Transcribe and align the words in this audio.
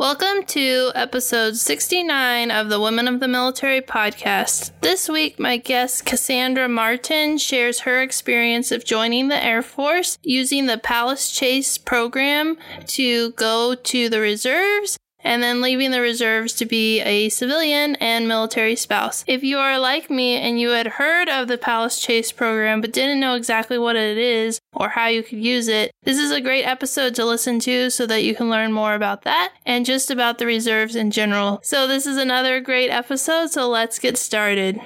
Welcome 0.00 0.44
to 0.46 0.92
episode 0.94 1.56
69 1.56 2.50
of 2.50 2.70
the 2.70 2.80
Women 2.80 3.06
of 3.06 3.20
the 3.20 3.28
Military 3.28 3.82
podcast. 3.82 4.70
This 4.80 5.10
week, 5.10 5.38
my 5.38 5.58
guest 5.58 6.06
Cassandra 6.06 6.70
Martin 6.70 7.36
shares 7.36 7.80
her 7.80 8.00
experience 8.00 8.72
of 8.72 8.86
joining 8.86 9.28
the 9.28 9.44
Air 9.44 9.60
Force 9.60 10.16
using 10.22 10.64
the 10.64 10.78
Palace 10.78 11.30
Chase 11.30 11.76
program 11.76 12.56
to 12.86 13.32
go 13.32 13.74
to 13.74 14.08
the 14.08 14.20
reserves 14.20 14.96
and 15.22 15.42
then 15.42 15.60
leaving 15.60 15.90
the 15.90 16.00
reserves 16.00 16.52
to 16.54 16.66
be 16.66 17.00
a 17.00 17.28
civilian 17.28 17.96
and 17.96 18.28
military 18.28 18.76
spouse. 18.76 19.24
If 19.26 19.42
you 19.42 19.58
are 19.58 19.78
like 19.78 20.10
me 20.10 20.36
and 20.36 20.60
you 20.60 20.70
had 20.70 20.86
heard 20.86 21.28
of 21.28 21.48
the 21.48 21.58
Palace 21.58 22.00
Chase 22.00 22.32
program 22.32 22.80
but 22.80 22.92
didn't 22.92 23.20
know 23.20 23.34
exactly 23.34 23.78
what 23.78 23.96
it 23.96 24.18
is 24.18 24.60
or 24.72 24.90
how 24.90 25.06
you 25.06 25.22
could 25.22 25.38
use 25.38 25.68
it, 25.68 25.90
this 26.02 26.18
is 26.18 26.30
a 26.30 26.40
great 26.40 26.64
episode 26.64 27.14
to 27.14 27.24
listen 27.24 27.60
to 27.60 27.90
so 27.90 28.06
that 28.06 28.24
you 28.24 28.34
can 28.34 28.50
learn 28.50 28.72
more 28.72 28.94
about 28.94 29.22
that 29.22 29.52
and 29.66 29.86
just 29.86 30.10
about 30.10 30.38
the 30.38 30.46
reserves 30.46 30.96
in 30.96 31.10
general. 31.10 31.60
So, 31.62 31.86
this 31.86 32.06
is 32.06 32.16
another 32.16 32.60
great 32.60 32.90
episode, 32.90 33.50
so 33.50 33.68
let's 33.68 33.98
get 33.98 34.16
started. 34.16 34.80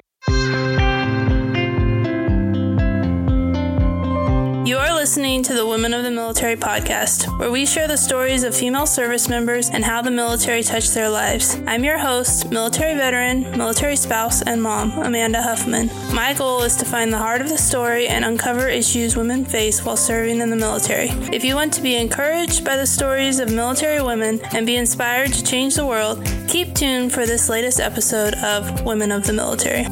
You 4.65 4.79
are 4.79 4.95
listening 4.95 5.43
to 5.43 5.53
the 5.53 5.67
Women 5.67 5.93
of 5.93 6.05
the 6.05 6.11
Military 6.11 6.57
podcast, 6.57 7.39
where 7.39 7.51
we 7.51 7.67
share 7.67 7.87
the 7.87 7.99
stories 7.99 8.45
of 8.45 8.57
female 8.57 8.87
service 8.87 9.29
members 9.29 9.69
and 9.69 9.85
how 9.85 10.01
the 10.01 10.11
military 10.11 10.63
touched 10.63 10.95
their 10.95 11.11
lives. 11.11 11.61
I'm 11.67 11.85
your 11.85 11.99
host, 11.99 12.51
military 12.51 12.95
veteran, 12.95 13.43
military 13.59 13.95
spouse, 13.95 14.41
and 14.41 14.63
mom, 14.63 14.93
Amanda 14.93 15.43
Huffman. 15.43 15.91
My 16.15 16.33
goal 16.33 16.63
is 16.63 16.77
to 16.77 16.87
find 16.87 17.13
the 17.13 17.19
heart 17.19 17.43
of 17.43 17.51
the 17.51 17.59
story 17.59 18.09
and 18.09 18.25
uncover 18.25 18.67
issues 18.67 19.19
women 19.19 19.45
face 19.45 19.85
while 19.85 19.99
serving 19.99 20.41
in 20.41 20.49
the 20.49 20.57
military. 20.57 21.11
If 21.31 21.45
you 21.45 21.57
want 21.57 21.75
to 21.75 21.83
be 21.83 21.97
encouraged 21.97 22.65
by 22.65 22.79
the 22.79 22.87
stories 22.87 23.41
of 23.41 23.53
military 23.53 24.01
women 24.01 24.41
and 24.55 24.65
be 24.65 24.77
inspired 24.77 25.35
to 25.35 25.45
change 25.45 25.75
the 25.75 25.85
world, 25.85 26.27
keep 26.49 26.75
tuned 26.75 27.13
for 27.13 27.27
this 27.27 27.51
latest 27.51 27.81
episode 27.81 28.33
of 28.37 28.83
Women 28.83 29.13
of 29.13 29.25
the 29.25 29.35
Military. 29.35 29.85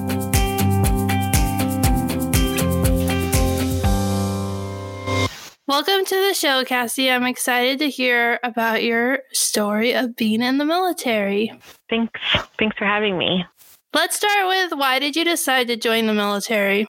Welcome 5.73 6.05
to 6.05 6.29
the 6.29 6.35
show, 6.35 6.67
Cassie. 6.67 7.11
I'm 7.11 7.25
excited 7.25 7.79
to 7.79 7.89
hear 7.89 8.39
about 8.43 8.83
your 8.83 9.21
story 9.33 9.95
of 9.95 10.15
being 10.17 10.43
in 10.43 10.59
the 10.59 10.67
military. 10.67 11.51
Thanks. 11.89 12.21
Thanks 12.59 12.77
for 12.77 12.85
having 12.85 13.17
me. 13.17 13.47
Let's 13.95 14.15
start 14.15 14.49
with 14.49 14.79
why 14.79 14.99
did 14.99 15.17
you 15.17 15.25
decide 15.25 15.69
to 15.69 15.77
join 15.77 16.05
the 16.05 16.13
military? 16.13 16.87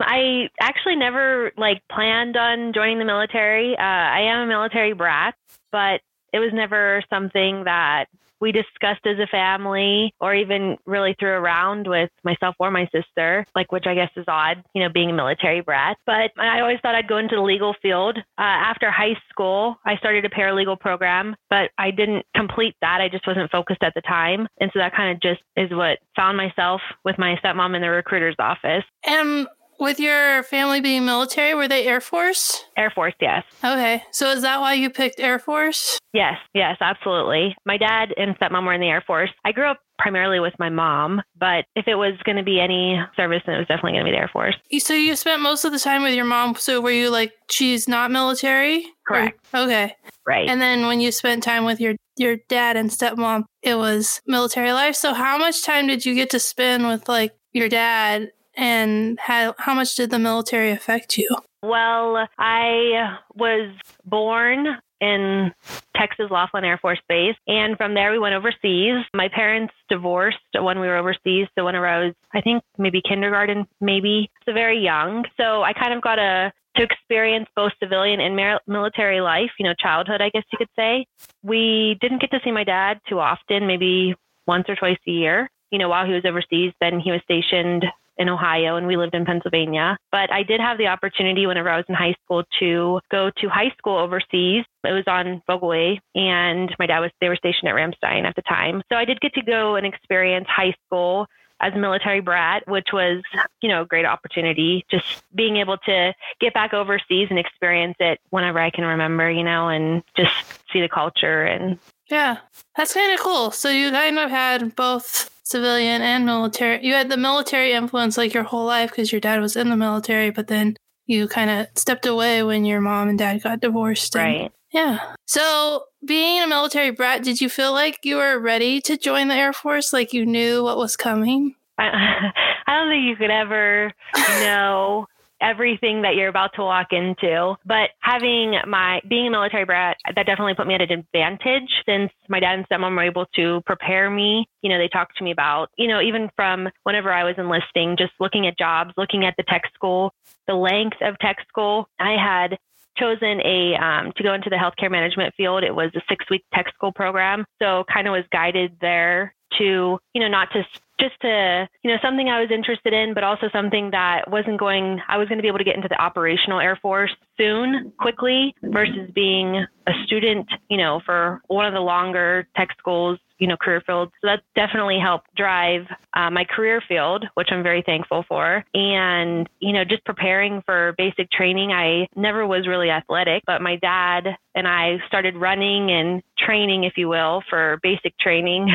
I 0.00 0.48
actually 0.60 0.96
never 0.96 1.52
like 1.56 1.80
planned 1.92 2.36
on 2.36 2.72
joining 2.72 2.98
the 2.98 3.04
military. 3.04 3.78
Uh, 3.78 3.82
I 3.82 4.22
am 4.22 4.40
a 4.40 4.46
military 4.48 4.94
brat, 4.94 5.36
but 5.70 6.00
it 6.32 6.40
was 6.40 6.50
never 6.52 7.04
something 7.08 7.62
that 7.66 8.06
we 8.44 8.52
discussed 8.52 9.06
as 9.06 9.18
a 9.18 9.26
family 9.28 10.12
or 10.20 10.34
even 10.34 10.76
really 10.84 11.16
threw 11.18 11.30
around 11.30 11.88
with 11.88 12.10
myself 12.24 12.54
or 12.58 12.70
my 12.70 12.86
sister, 12.92 13.46
like 13.56 13.72
which 13.72 13.86
I 13.86 13.94
guess 13.94 14.10
is 14.16 14.26
odd, 14.28 14.62
you 14.74 14.82
know, 14.82 14.90
being 14.92 15.08
a 15.08 15.14
military 15.14 15.62
brat. 15.62 15.96
But 16.04 16.30
I 16.38 16.60
always 16.60 16.78
thought 16.82 16.94
I'd 16.94 17.08
go 17.08 17.16
into 17.16 17.36
the 17.36 17.40
legal 17.40 17.74
field. 17.80 18.18
Uh, 18.18 18.42
after 18.42 18.90
high 18.90 19.16
school, 19.30 19.76
I 19.86 19.96
started 19.96 20.26
a 20.26 20.28
paralegal 20.28 20.78
program, 20.78 21.34
but 21.48 21.70
I 21.78 21.90
didn't 21.90 22.26
complete 22.36 22.74
that. 22.82 23.00
I 23.00 23.08
just 23.08 23.26
wasn't 23.26 23.50
focused 23.50 23.82
at 23.82 23.94
the 23.94 24.02
time. 24.02 24.46
And 24.60 24.70
so 24.74 24.78
that 24.78 24.94
kind 24.94 25.10
of 25.16 25.22
just 25.22 25.40
is 25.56 25.70
what 25.70 26.00
found 26.14 26.36
myself 26.36 26.82
with 27.02 27.16
my 27.16 27.36
stepmom 27.42 27.74
in 27.74 27.80
the 27.80 27.88
recruiter's 27.88 28.36
office. 28.38 28.84
And 29.06 29.46
with 29.78 30.00
your 30.00 30.42
family 30.44 30.80
being 30.80 31.04
military, 31.04 31.54
were 31.54 31.68
they 31.68 31.86
Air 31.86 32.00
Force? 32.00 32.64
Air 32.76 32.90
Force, 32.94 33.14
yes. 33.20 33.44
Okay. 33.62 34.02
So 34.12 34.30
is 34.30 34.42
that 34.42 34.60
why 34.60 34.74
you 34.74 34.90
picked 34.90 35.20
Air 35.20 35.38
Force? 35.38 35.98
Yes, 36.12 36.34
yes, 36.54 36.76
absolutely. 36.80 37.56
My 37.66 37.76
dad 37.76 38.14
and 38.16 38.38
stepmom 38.38 38.66
were 38.66 38.72
in 38.72 38.80
the 38.80 38.88
Air 38.88 39.02
Force. 39.06 39.30
I 39.44 39.52
grew 39.52 39.68
up 39.70 39.80
primarily 39.98 40.40
with 40.40 40.54
my 40.58 40.68
mom, 40.68 41.22
but 41.38 41.66
if 41.76 41.86
it 41.86 41.94
was 41.94 42.14
going 42.24 42.36
to 42.36 42.42
be 42.42 42.60
any 42.60 42.98
service, 43.16 43.42
then 43.46 43.56
it 43.56 43.58
was 43.58 43.66
definitely 43.68 43.92
going 43.92 44.04
to 44.04 44.10
be 44.10 44.16
the 44.16 44.20
Air 44.20 44.30
Force. 44.32 44.56
So 44.78 44.94
you 44.94 45.16
spent 45.16 45.42
most 45.42 45.64
of 45.64 45.72
the 45.72 45.78
time 45.78 46.02
with 46.02 46.14
your 46.14 46.24
mom. 46.24 46.54
So 46.56 46.80
were 46.80 46.90
you 46.90 47.10
like, 47.10 47.32
she's 47.50 47.88
not 47.88 48.10
military? 48.10 48.86
Correct. 49.06 49.38
Or, 49.52 49.60
okay. 49.60 49.94
Right. 50.26 50.48
And 50.48 50.60
then 50.60 50.86
when 50.86 51.00
you 51.00 51.12
spent 51.12 51.42
time 51.42 51.64
with 51.64 51.80
your 51.80 51.94
your 52.16 52.36
dad 52.48 52.76
and 52.76 52.90
stepmom, 52.90 53.44
it 53.62 53.74
was 53.74 54.20
military 54.26 54.72
life. 54.72 54.94
So 54.94 55.14
how 55.14 55.36
much 55.36 55.64
time 55.64 55.88
did 55.88 56.06
you 56.06 56.14
get 56.14 56.30
to 56.30 56.38
spend 56.38 56.86
with 56.86 57.08
like 57.08 57.34
your 57.52 57.68
dad 57.68 58.30
and 58.56 59.18
how, 59.20 59.54
how 59.58 59.74
much 59.74 59.94
did 59.96 60.10
the 60.10 60.18
military 60.18 60.70
affect 60.70 61.18
you? 61.18 61.28
Well, 61.62 62.28
I 62.38 63.16
was 63.34 63.74
born 64.04 64.66
in 65.00 65.52
Texas 65.96 66.26
Laughlin 66.30 66.64
Air 66.64 66.78
Force 66.78 67.00
Base. 67.08 67.36
And 67.46 67.76
from 67.76 67.94
there, 67.94 68.12
we 68.12 68.18
went 68.18 68.34
overseas. 68.34 69.04
My 69.14 69.28
parents 69.28 69.74
divorced 69.88 70.38
when 70.58 70.80
we 70.80 70.86
were 70.86 70.96
overseas. 70.96 71.46
So 71.56 71.64
when 71.64 71.74
I 71.74 72.04
was, 72.04 72.14
I 72.34 72.40
think 72.40 72.62
maybe 72.78 73.02
kindergarten, 73.06 73.66
maybe. 73.80 74.30
So 74.46 74.52
very 74.52 74.78
young. 74.78 75.24
So 75.36 75.62
I 75.62 75.72
kind 75.72 75.92
of 75.92 76.02
got 76.02 76.18
a 76.18 76.52
to 76.76 76.82
experience 76.82 77.46
both 77.54 77.70
civilian 77.80 78.20
and 78.20 78.58
military 78.66 79.20
life, 79.20 79.50
you 79.58 79.64
know, 79.64 79.74
childhood, 79.78 80.20
I 80.20 80.30
guess 80.30 80.42
you 80.52 80.58
could 80.58 80.70
say. 80.76 81.06
We 81.44 81.96
didn't 82.00 82.20
get 82.20 82.32
to 82.32 82.40
see 82.44 82.50
my 82.50 82.64
dad 82.64 82.98
too 83.08 83.20
often, 83.20 83.68
maybe 83.68 84.14
once 84.46 84.64
or 84.68 84.74
twice 84.74 84.98
a 85.06 85.10
year. 85.10 85.48
You 85.70 85.78
know, 85.78 85.88
while 85.88 86.04
he 86.06 86.12
was 86.12 86.24
overseas, 86.24 86.72
then 86.80 86.98
he 86.98 87.12
was 87.12 87.20
stationed 87.22 87.84
in 88.16 88.28
Ohio 88.28 88.76
and 88.76 88.86
we 88.86 88.96
lived 88.96 89.14
in 89.14 89.24
Pennsylvania. 89.24 89.96
But 90.12 90.32
I 90.32 90.42
did 90.42 90.60
have 90.60 90.78
the 90.78 90.86
opportunity 90.86 91.46
whenever 91.46 91.68
I 91.68 91.76
was 91.76 91.86
in 91.88 91.94
high 91.94 92.14
school 92.24 92.44
to 92.60 93.00
go 93.10 93.30
to 93.38 93.48
high 93.48 93.72
school 93.78 93.98
overseas. 93.98 94.64
It 94.84 94.92
was 94.92 95.04
on 95.06 95.42
Vogel 95.46 95.96
and 96.14 96.74
my 96.78 96.86
dad 96.86 97.00
was 97.00 97.10
they 97.20 97.28
were 97.28 97.36
stationed 97.36 97.68
at 97.68 97.74
Ramstein 97.74 98.24
at 98.24 98.36
the 98.36 98.42
time. 98.42 98.82
So 98.90 98.96
I 98.96 99.04
did 99.04 99.20
get 99.20 99.34
to 99.34 99.42
go 99.42 99.76
and 99.76 99.86
experience 99.86 100.46
high 100.48 100.74
school 100.86 101.26
as 101.60 101.72
a 101.72 101.78
military 101.78 102.20
brat, 102.20 102.66
which 102.68 102.88
was, 102.92 103.22
you 103.62 103.68
know, 103.68 103.82
a 103.82 103.86
great 103.86 104.04
opportunity. 104.04 104.84
Just 104.90 105.22
being 105.34 105.56
able 105.56 105.78
to 105.78 106.12
get 106.40 106.52
back 106.52 106.74
overseas 106.74 107.28
and 107.30 107.38
experience 107.38 107.96
it 108.00 108.20
whenever 108.30 108.58
I 108.58 108.70
can 108.70 108.84
remember, 108.84 109.30
you 109.30 109.44
know, 109.44 109.68
and 109.68 110.02
just 110.16 110.34
see 110.72 110.80
the 110.80 110.88
culture 110.88 111.44
and 111.44 111.78
yeah, 112.10 112.38
that's 112.76 112.94
kind 112.94 113.12
of 113.12 113.20
cool. 113.20 113.50
So 113.50 113.68
you 113.70 113.90
kind 113.90 114.18
of 114.18 114.30
had 114.30 114.76
both 114.76 115.30
civilian 115.44 116.02
and 116.02 116.26
military. 116.26 116.84
You 116.84 116.94
had 116.94 117.10
the 117.10 117.16
military 117.16 117.72
influence 117.72 118.16
like 118.16 118.34
your 118.34 118.42
whole 118.42 118.66
life 118.66 118.90
because 118.90 119.12
your 119.12 119.20
dad 119.20 119.40
was 119.40 119.56
in 119.56 119.70
the 119.70 119.76
military, 119.76 120.30
but 120.30 120.48
then 120.48 120.76
you 121.06 121.28
kind 121.28 121.50
of 121.50 121.66
stepped 121.74 122.06
away 122.06 122.42
when 122.42 122.64
your 122.64 122.80
mom 122.80 123.08
and 123.08 123.18
dad 123.18 123.42
got 123.42 123.60
divorced. 123.60 124.16
And, 124.16 124.24
right. 124.24 124.52
Yeah. 124.72 125.14
So, 125.26 125.84
being 126.04 126.42
a 126.42 126.48
military 126.48 126.90
brat, 126.90 127.22
did 127.22 127.40
you 127.40 127.48
feel 127.48 127.72
like 127.72 128.00
you 128.02 128.16
were 128.16 128.38
ready 128.38 128.80
to 128.82 128.96
join 128.96 129.28
the 129.28 129.34
Air 129.34 129.52
Force? 129.52 129.92
Like 129.92 130.12
you 130.12 130.26
knew 130.26 130.64
what 130.64 130.76
was 130.76 130.96
coming? 130.96 131.54
I, 131.78 131.84
I 132.66 132.78
don't 132.78 132.90
think 132.90 133.04
you 133.04 133.16
could 133.16 133.30
ever 133.30 133.92
know 134.40 135.06
everything 135.44 136.02
that 136.02 136.14
you're 136.14 136.28
about 136.28 136.54
to 136.54 136.62
walk 136.62 136.88
into. 136.92 137.54
But 137.66 137.90
having 138.00 138.56
my 138.66 139.00
being 139.08 139.26
a 139.26 139.30
military 139.30 139.64
brat, 139.64 139.98
that 140.06 140.26
definitely 140.26 140.54
put 140.54 140.66
me 140.66 140.74
at 140.74 140.80
an 140.80 140.90
advantage 140.90 141.70
since 141.86 142.10
my 142.28 142.40
dad 142.40 142.58
and 142.58 142.68
stepmom 142.68 142.96
were 142.96 143.02
able 143.02 143.26
to 143.36 143.60
prepare 143.66 144.10
me. 144.10 144.48
You 144.62 144.70
know, 144.70 144.78
they 144.78 144.88
talked 144.88 145.18
to 145.18 145.24
me 145.24 145.30
about, 145.30 145.68
you 145.76 145.86
know, 145.86 146.00
even 146.00 146.30
from 146.34 146.68
whenever 146.84 147.12
I 147.12 147.24
was 147.24 147.34
enlisting, 147.36 147.96
just 147.98 148.12
looking 148.18 148.46
at 148.46 148.58
jobs, 148.58 148.92
looking 148.96 149.26
at 149.26 149.34
the 149.36 149.44
tech 149.44 149.62
school, 149.74 150.12
the 150.46 150.54
length 150.54 150.96
of 151.02 151.18
tech 151.18 151.36
school. 151.48 151.88
I 151.98 152.12
had 152.12 152.58
chosen 152.96 153.40
a 153.44 153.74
um, 153.74 154.12
to 154.16 154.22
go 154.22 154.32
into 154.32 154.48
the 154.48 154.56
healthcare 154.56 154.90
management 154.90 155.34
field. 155.34 155.62
It 155.62 155.74
was 155.74 155.90
a 155.94 156.00
six 156.08 156.24
week 156.30 156.44
tech 156.54 156.72
school 156.74 156.92
program, 156.92 157.44
so 157.60 157.84
kind 157.92 158.06
of 158.06 158.12
was 158.12 158.24
guided 158.32 158.76
there 158.80 159.34
to 159.58 159.98
you 160.14 160.20
know 160.20 160.28
not 160.28 160.50
to 160.52 160.64
just 161.00 161.20
to 161.20 161.68
you 161.82 161.90
know 161.90 161.98
something 162.02 162.28
I 162.28 162.40
was 162.40 162.50
interested 162.50 162.92
in, 162.92 163.14
but 163.14 163.24
also 163.24 163.48
something 163.52 163.90
that 163.90 164.30
wasn't 164.30 164.58
going. 164.58 165.00
I 165.08 165.18
was 165.18 165.28
going 165.28 165.38
to 165.38 165.42
be 165.42 165.48
able 165.48 165.58
to 165.58 165.64
get 165.64 165.76
into 165.76 165.88
the 165.88 166.00
operational 166.00 166.60
Air 166.60 166.78
Force 166.80 167.14
soon, 167.36 167.92
quickly, 167.98 168.54
versus 168.62 169.10
being 169.14 169.64
a 169.86 169.92
student, 170.06 170.48
you 170.68 170.76
know, 170.76 171.00
for 171.04 171.42
one 171.48 171.66
of 171.66 171.74
the 171.74 171.80
longer 171.80 172.46
tech 172.56 172.68
schools 172.78 173.18
you 173.38 173.48
know, 173.48 173.56
career 173.56 173.82
fields. 173.84 174.12
So 174.20 174.28
that 174.28 174.42
definitely 174.54 174.98
helped 174.98 175.34
drive 175.34 175.86
uh, 176.14 176.30
my 176.30 176.44
career 176.44 176.82
field, 176.86 177.26
which 177.34 177.48
I'm 177.50 177.62
very 177.62 177.82
thankful 177.82 178.24
for. 178.28 178.64
And, 178.74 179.48
you 179.60 179.72
know, 179.72 179.84
just 179.84 180.04
preparing 180.04 180.62
for 180.64 180.94
basic 180.96 181.30
training, 181.30 181.72
I 181.72 182.08
never 182.16 182.46
was 182.46 182.66
really 182.66 182.90
athletic, 182.90 183.42
but 183.46 183.60
my 183.60 183.76
dad 183.76 184.36
and 184.54 184.68
I 184.68 184.98
started 185.08 185.36
running 185.36 185.90
and 185.90 186.22
training, 186.38 186.84
if 186.84 186.94
you 186.96 187.08
will, 187.08 187.42
for 187.50 187.80
basic 187.82 188.16
training, 188.18 188.68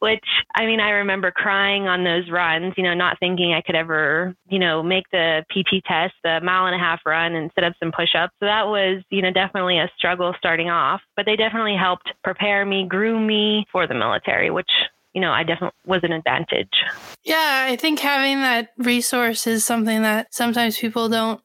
which 0.00 0.24
I 0.54 0.66
mean, 0.66 0.80
I 0.80 0.90
remember 0.90 1.30
crying 1.30 1.86
on 1.86 2.04
those 2.04 2.30
runs, 2.30 2.74
you 2.76 2.84
know, 2.84 2.94
not 2.94 3.18
thinking 3.18 3.52
I 3.52 3.62
could 3.62 3.74
ever, 3.74 4.34
you 4.48 4.58
know, 4.58 4.82
make 4.82 5.04
the 5.10 5.44
PT 5.50 5.84
test, 5.86 6.14
the 6.24 6.40
mile 6.42 6.66
and 6.66 6.74
a 6.74 6.78
half 6.78 7.00
run 7.06 7.34
and 7.34 7.50
sit 7.54 7.64
ups 7.64 7.78
and 7.80 7.92
push 7.92 8.14
ups. 8.14 8.34
So 8.40 8.46
that 8.46 8.66
was, 8.66 9.02
you 9.10 9.22
know, 9.22 9.32
definitely 9.32 9.78
a 9.78 9.90
struggle 9.96 10.34
starting 10.38 10.70
off, 10.70 11.00
but 11.16 11.26
they 11.26 11.36
definitely 11.36 11.76
helped 11.76 12.10
prepare 12.22 12.64
me, 12.64 12.86
groom 12.88 13.26
me 13.26 13.66
for 13.72 13.86
the 13.86 13.94
military, 13.94 14.50
which 14.50 14.70
you 15.14 15.22
know, 15.22 15.32
I 15.32 15.42
definitely 15.42 15.78
was 15.86 16.04
an 16.04 16.12
advantage. 16.12 16.72
Yeah, 17.24 17.66
I 17.68 17.76
think 17.76 17.98
having 17.98 18.40
that 18.40 18.72
resource 18.76 19.46
is 19.46 19.64
something 19.64 20.02
that 20.02 20.32
sometimes 20.32 20.78
people 20.78 21.08
don't 21.08 21.40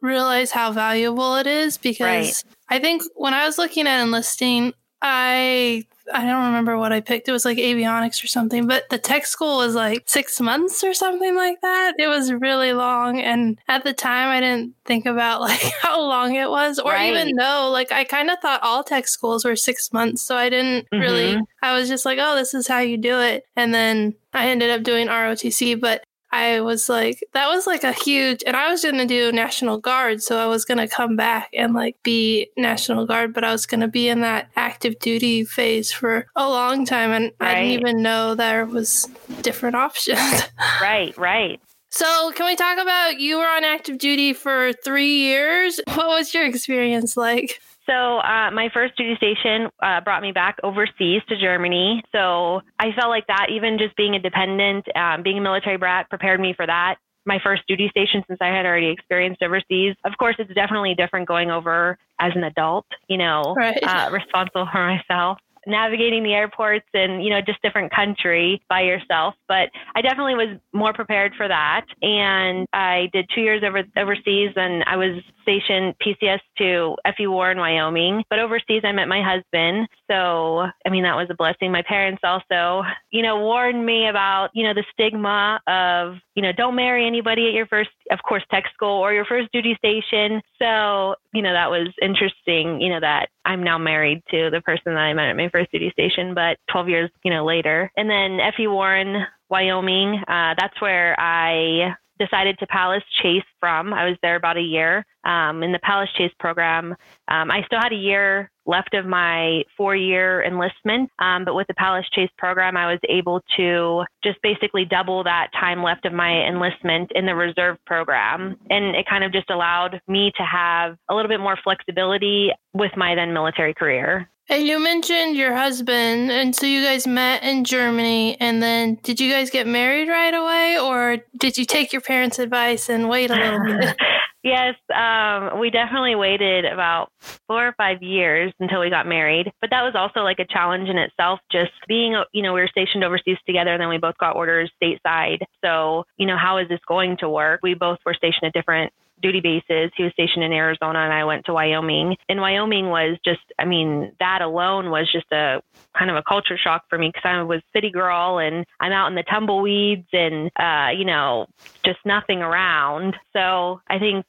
realize 0.00 0.50
how 0.52 0.72
valuable 0.72 1.34
it 1.36 1.46
is 1.46 1.76
because 1.76 2.00
right. 2.00 2.54
I 2.70 2.78
think 2.78 3.02
when 3.16 3.34
I 3.34 3.44
was 3.44 3.58
looking 3.58 3.86
at 3.86 4.00
enlisting, 4.00 4.72
I 5.02 5.84
I 6.12 6.24
don't 6.24 6.46
remember 6.46 6.78
what 6.78 6.92
I 6.92 7.00
picked. 7.00 7.28
It 7.28 7.32
was 7.32 7.44
like 7.44 7.58
avionics 7.58 8.22
or 8.22 8.26
something, 8.26 8.66
but 8.66 8.88
the 8.90 8.98
tech 8.98 9.26
school 9.26 9.58
was 9.58 9.74
like 9.74 10.02
six 10.06 10.40
months 10.40 10.82
or 10.84 10.94
something 10.94 11.34
like 11.36 11.60
that. 11.62 11.94
It 11.98 12.08
was 12.08 12.32
really 12.32 12.72
long. 12.72 13.20
And 13.20 13.58
at 13.68 13.84
the 13.84 13.92
time, 13.92 14.28
I 14.28 14.40
didn't 14.40 14.74
think 14.84 15.06
about 15.06 15.40
like 15.42 15.72
how 15.82 16.00
long 16.00 16.34
it 16.34 16.50
was 16.50 16.78
or 16.78 16.92
right. 16.92 17.12
even 17.12 17.36
know. 17.36 17.70
Like, 17.70 17.92
I 17.92 18.04
kind 18.04 18.30
of 18.30 18.38
thought 18.40 18.62
all 18.62 18.84
tech 18.84 19.08
schools 19.08 19.44
were 19.44 19.56
six 19.56 19.92
months. 19.92 20.22
So 20.22 20.36
I 20.36 20.48
didn't 20.48 20.86
mm-hmm. 20.90 21.00
really, 21.00 21.40
I 21.62 21.78
was 21.78 21.88
just 21.88 22.04
like, 22.04 22.18
oh, 22.20 22.34
this 22.36 22.54
is 22.54 22.66
how 22.66 22.78
you 22.78 22.96
do 22.96 23.20
it. 23.20 23.44
And 23.56 23.74
then 23.74 24.14
I 24.32 24.48
ended 24.48 24.70
up 24.70 24.82
doing 24.82 25.08
ROTC, 25.08 25.80
but 25.80 26.04
I 26.30 26.60
was 26.60 26.88
like, 26.88 27.24
that 27.32 27.48
was 27.48 27.66
like 27.66 27.84
a 27.84 27.92
huge, 27.92 28.42
and 28.46 28.56
I 28.56 28.70
was 28.70 28.82
going 28.82 28.98
to 28.98 29.06
do 29.06 29.32
National 29.32 29.78
Guard. 29.78 30.22
So 30.22 30.38
I 30.38 30.46
was 30.46 30.64
going 30.64 30.78
to 30.78 30.88
come 30.88 31.16
back 31.16 31.50
and 31.54 31.72
like 31.72 31.96
be 32.02 32.50
National 32.56 33.06
Guard, 33.06 33.32
but 33.32 33.44
I 33.44 33.52
was 33.52 33.66
going 33.66 33.80
to 33.80 33.88
be 33.88 34.08
in 34.08 34.20
that 34.20 34.50
active 34.56 34.98
duty 34.98 35.44
phase 35.44 35.90
for 35.90 36.26
a 36.36 36.48
long 36.48 36.84
time. 36.84 37.12
And 37.12 37.32
right. 37.40 37.50
I 37.50 37.54
didn't 37.54 37.80
even 37.80 38.02
know 38.02 38.34
there 38.34 38.66
was 38.66 39.08
different 39.42 39.76
options. 39.76 40.18
right, 40.82 41.16
right. 41.16 41.60
So, 41.90 42.32
can 42.32 42.44
we 42.44 42.54
talk 42.54 42.78
about 42.78 43.18
you 43.18 43.38
were 43.38 43.46
on 43.46 43.64
active 43.64 43.96
duty 43.96 44.34
for 44.34 44.74
three 44.84 45.16
years? 45.16 45.80
What 45.86 46.08
was 46.08 46.34
your 46.34 46.44
experience 46.44 47.16
like? 47.16 47.60
So 47.88 48.18
uh, 48.18 48.50
my 48.52 48.68
first 48.72 48.96
duty 48.96 49.16
station 49.16 49.68
uh, 49.82 50.00
brought 50.02 50.22
me 50.22 50.32
back 50.32 50.56
overseas 50.62 51.22
to 51.28 51.40
Germany. 51.40 52.02
So 52.12 52.60
I 52.78 52.92
felt 52.98 53.08
like 53.08 53.26
that, 53.28 53.46
even 53.50 53.78
just 53.78 53.96
being 53.96 54.14
a 54.14 54.18
dependent, 54.20 54.84
um, 54.94 55.22
being 55.22 55.38
a 55.38 55.40
military 55.40 55.78
brat, 55.78 56.08
prepared 56.10 56.40
me 56.40 56.52
for 56.54 56.66
that. 56.66 56.96
My 57.24 57.38
first 57.42 57.62
duty 57.66 57.88
station, 57.90 58.22
since 58.26 58.38
I 58.40 58.48
had 58.48 58.64
already 58.64 58.88
experienced 58.88 59.42
overseas. 59.42 59.94
Of 60.04 60.12
course, 60.18 60.36
it's 60.38 60.52
definitely 60.54 60.94
different 60.94 61.28
going 61.28 61.50
over 61.50 61.98
as 62.20 62.32
an 62.34 62.44
adult, 62.44 62.86
you 63.08 63.18
know, 63.18 63.54
right. 63.56 63.78
uh, 63.82 64.10
responsible 64.10 64.66
for 64.70 64.86
myself 64.86 65.38
navigating 65.68 66.22
the 66.22 66.32
airports 66.32 66.86
and 66.94 67.22
you 67.22 67.30
know 67.30 67.40
just 67.40 67.60
different 67.62 67.92
country 67.94 68.60
by 68.68 68.80
yourself 68.80 69.34
but 69.46 69.68
i 69.94 70.02
definitely 70.02 70.34
was 70.34 70.58
more 70.72 70.92
prepared 70.92 71.32
for 71.36 71.46
that. 71.48 71.84
And 72.02 72.66
i 72.72 73.08
did 73.12 73.28
two 73.34 73.42
years 73.42 73.62
over 73.64 73.82
overseas 73.96 74.50
and 74.56 74.82
i 74.84 74.96
was 74.96 75.22
stationed 75.42 75.94
pcs 76.04 76.40
to 76.58 76.96
F.E. 77.04 77.26
Warren 77.26 77.58
wyoming. 77.58 78.24
But 78.30 78.38
overseas 78.38 78.82
i 78.84 78.92
met 78.92 79.08
my 79.08 79.22
husband. 79.22 79.88
So 80.10 80.66
i 80.86 80.90
mean 80.90 81.04
that 81.04 81.16
was 81.16 81.28
a 81.30 81.34
blessing. 81.34 81.70
My 81.70 81.82
parents 81.82 82.22
also 82.24 82.82
you 83.10 83.22
know 83.22 83.38
warned 83.40 83.84
me 83.84 84.08
about 84.08 84.50
you 84.54 84.64
know 84.64 84.74
the 84.74 84.84
stigma 84.92 85.60
of 85.66 86.16
you 86.34 86.42
know 86.42 86.52
don't 86.52 86.76
marry 86.76 87.06
anybody 87.06 87.48
at 87.48 87.54
your 87.54 87.66
first 87.66 87.90
of 88.10 88.18
course 88.22 88.42
tech 88.50 88.64
school 88.72 88.98
or 89.00 89.12
your 89.12 89.24
first 89.24 89.50
duty 89.52 89.74
station 89.76 90.40
so 90.58 91.14
you 91.32 91.42
know 91.42 91.52
that 91.52 91.70
was 91.70 91.88
interesting 92.02 92.80
you 92.80 92.88
know 92.88 93.00
that 93.00 93.28
i'm 93.44 93.62
now 93.62 93.78
married 93.78 94.22
to 94.30 94.50
the 94.50 94.60
person 94.62 94.94
that 94.94 94.98
i 94.98 95.12
met 95.12 95.28
at 95.28 95.36
my 95.36 95.48
first 95.50 95.70
duty 95.72 95.90
station 95.90 96.34
but 96.34 96.58
12 96.70 96.88
years 96.88 97.10
you 97.24 97.30
know 97.30 97.44
later 97.44 97.90
and 97.96 98.08
then 98.08 98.40
F.E. 98.40 98.66
Warren 98.66 99.24
wyoming 99.48 100.22
uh, 100.28 100.54
that's 100.58 100.80
where 100.80 101.18
i 101.18 101.94
decided 102.18 102.58
to 102.58 102.66
Palace 102.66 103.04
Chase 103.22 103.44
from. 103.60 103.92
I 103.94 104.04
was 104.04 104.16
there 104.22 104.36
about 104.36 104.56
a 104.56 104.62
year 104.62 105.06
um, 105.24 105.62
in 105.62 105.72
the 105.72 105.78
Palace 105.78 106.10
Chase 106.16 106.32
program. 106.38 106.94
Um, 107.28 107.50
I 107.50 107.62
still 107.66 107.80
had 107.80 107.92
a 107.92 107.96
year 107.96 108.50
left 108.68 108.94
of 108.94 109.06
my 109.06 109.62
four 109.76 109.96
year 109.96 110.44
enlistment, 110.44 111.10
um, 111.18 111.44
but 111.44 111.54
with 111.54 111.66
the 111.66 111.74
Palace 111.74 112.06
Chase 112.14 112.30
program, 112.38 112.76
I 112.76 112.86
was 112.90 113.00
able 113.08 113.40
to 113.56 114.04
just 114.22 114.40
basically 114.42 114.84
double 114.84 115.24
that 115.24 115.48
time 115.58 115.82
left 115.82 116.04
of 116.04 116.12
my 116.12 116.46
enlistment 116.46 117.10
in 117.14 117.26
the 117.26 117.34
reserve 117.34 117.78
program. 117.86 118.56
And 118.70 118.94
it 118.94 119.06
kind 119.08 119.24
of 119.24 119.32
just 119.32 119.50
allowed 119.50 120.00
me 120.06 120.30
to 120.36 120.42
have 120.44 120.96
a 121.08 121.14
little 121.14 121.28
bit 121.28 121.40
more 121.40 121.58
flexibility 121.64 122.50
with 122.74 122.92
my 122.96 123.14
then 123.14 123.32
military 123.32 123.74
career. 123.74 124.28
And 124.50 124.66
you 124.66 124.78
mentioned 124.78 125.36
your 125.36 125.54
husband, 125.54 126.32
and 126.32 126.56
so 126.56 126.64
you 126.64 126.82
guys 126.82 127.06
met 127.06 127.42
in 127.42 127.64
Germany, 127.64 128.40
and 128.40 128.62
then 128.62 128.98
did 129.02 129.20
you 129.20 129.30
guys 129.30 129.50
get 129.50 129.66
married 129.66 130.08
right 130.08 130.32
away, 130.32 130.78
or 130.78 131.18
did 131.36 131.58
you 131.58 131.66
take 131.66 131.92
your 131.92 132.00
parents' 132.00 132.38
advice 132.38 132.88
and 132.88 133.10
wait 133.10 133.30
a 133.30 133.34
little 133.34 133.60
bit? 133.78 133.96
Yes, 134.42 134.74
um, 134.94 135.58
we 135.60 135.70
definitely 135.70 136.14
waited 136.14 136.64
about 136.64 137.10
four 137.46 137.68
or 137.68 137.74
five 137.76 138.02
years 138.02 138.52
until 138.60 138.80
we 138.80 138.90
got 138.90 139.06
married, 139.06 139.52
but 139.60 139.70
that 139.70 139.82
was 139.82 139.94
also 139.94 140.20
like 140.20 140.38
a 140.38 140.46
challenge 140.46 140.88
in 140.88 140.98
itself. 140.98 141.40
Just 141.50 141.72
being, 141.86 142.20
you 142.32 142.42
know, 142.42 142.52
we 142.52 142.60
were 142.60 142.68
stationed 142.68 143.04
overseas 143.04 143.38
together, 143.46 143.72
and 143.72 143.80
then 143.80 143.88
we 143.88 143.98
both 143.98 144.18
got 144.18 144.36
orders 144.36 144.70
stateside. 144.82 145.38
So, 145.64 146.04
you 146.16 146.26
know, 146.26 146.36
how 146.36 146.58
is 146.58 146.68
this 146.68 146.80
going 146.86 147.16
to 147.18 147.28
work? 147.28 147.60
We 147.62 147.74
both 147.74 147.98
were 148.04 148.14
stationed 148.14 148.44
at 148.44 148.52
different 148.52 148.92
duty 149.20 149.40
bases. 149.40 149.90
He 149.96 150.04
was 150.04 150.12
stationed 150.12 150.44
in 150.44 150.52
Arizona 150.52 151.00
and 151.00 151.12
I 151.12 151.24
went 151.24 151.46
to 151.46 151.52
Wyoming. 151.52 152.16
And 152.28 152.40
Wyoming 152.40 152.88
was 152.88 153.18
just, 153.24 153.40
I 153.58 153.64
mean, 153.64 154.12
that 154.20 154.42
alone 154.42 154.90
was 154.90 155.10
just 155.10 155.30
a 155.32 155.60
kind 155.96 156.10
of 156.10 156.16
a 156.16 156.22
culture 156.22 156.56
shock 156.56 156.84
for 156.88 156.98
me 156.98 157.08
because 157.08 157.22
I 157.24 157.42
was 157.42 157.60
city 157.74 157.90
girl 157.90 158.38
and 158.38 158.64
I'm 158.80 158.92
out 158.92 159.08
in 159.08 159.14
the 159.14 159.24
tumbleweeds 159.24 160.06
and, 160.12 160.50
uh, 160.56 160.90
you 160.96 161.04
know, 161.04 161.46
just 161.84 161.98
nothing 162.04 162.42
around. 162.42 163.16
So 163.32 163.80
I 163.88 163.98
think, 163.98 164.24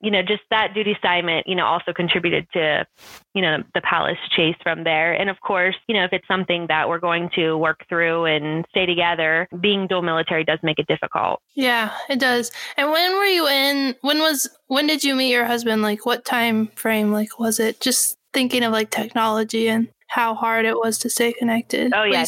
you 0.00 0.10
know, 0.10 0.22
just 0.22 0.42
that 0.50 0.72
duty 0.74 0.92
assignment, 0.92 1.46
you 1.46 1.54
know, 1.54 1.66
also 1.66 1.92
contributed 1.92 2.46
to, 2.54 2.86
you 3.34 3.42
know, 3.42 3.58
the 3.74 3.82
palace 3.82 4.18
chase 4.34 4.56
from 4.62 4.84
there. 4.84 5.12
And 5.12 5.28
of 5.28 5.40
course, 5.40 5.76
you 5.88 5.94
know, 5.94 6.04
if 6.04 6.12
it's 6.12 6.26
something 6.26 6.66
that 6.68 6.88
we're 6.88 6.98
going 6.98 7.30
to 7.34 7.56
work 7.56 7.84
through 7.88 8.24
and 8.24 8.64
stay 8.70 8.86
together, 8.86 9.46
being 9.60 9.86
dual 9.86 10.02
military 10.02 10.44
does 10.44 10.58
make 10.62 10.78
it 10.78 10.86
difficult. 10.86 11.40
Yeah, 11.54 11.92
it 12.08 12.18
does. 12.18 12.50
And 12.76 12.90
when 12.90 13.12
were 13.12 13.26
you 13.26 13.46
in, 13.46 13.94
when 14.00 14.18
was, 14.20 14.29
when 14.66 14.86
did 14.86 15.04
you 15.04 15.14
meet 15.14 15.30
your 15.30 15.44
husband? 15.44 15.82
Like 15.82 16.06
what 16.06 16.24
time 16.24 16.68
frame? 16.68 17.12
Like 17.12 17.38
was 17.38 17.60
it 17.60 17.80
just 17.80 18.16
thinking 18.32 18.62
of 18.62 18.72
like 18.72 18.90
technology 18.90 19.68
and 19.68 19.88
how 20.06 20.34
hard 20.34 20.66
it 20.66 20.76
was 20.76 20.98
to 20.98 21.10
stay 21.10 21.32
connected? 21.32 21.92
Oh, 21.94 22.04
yeah. 22.04 22.24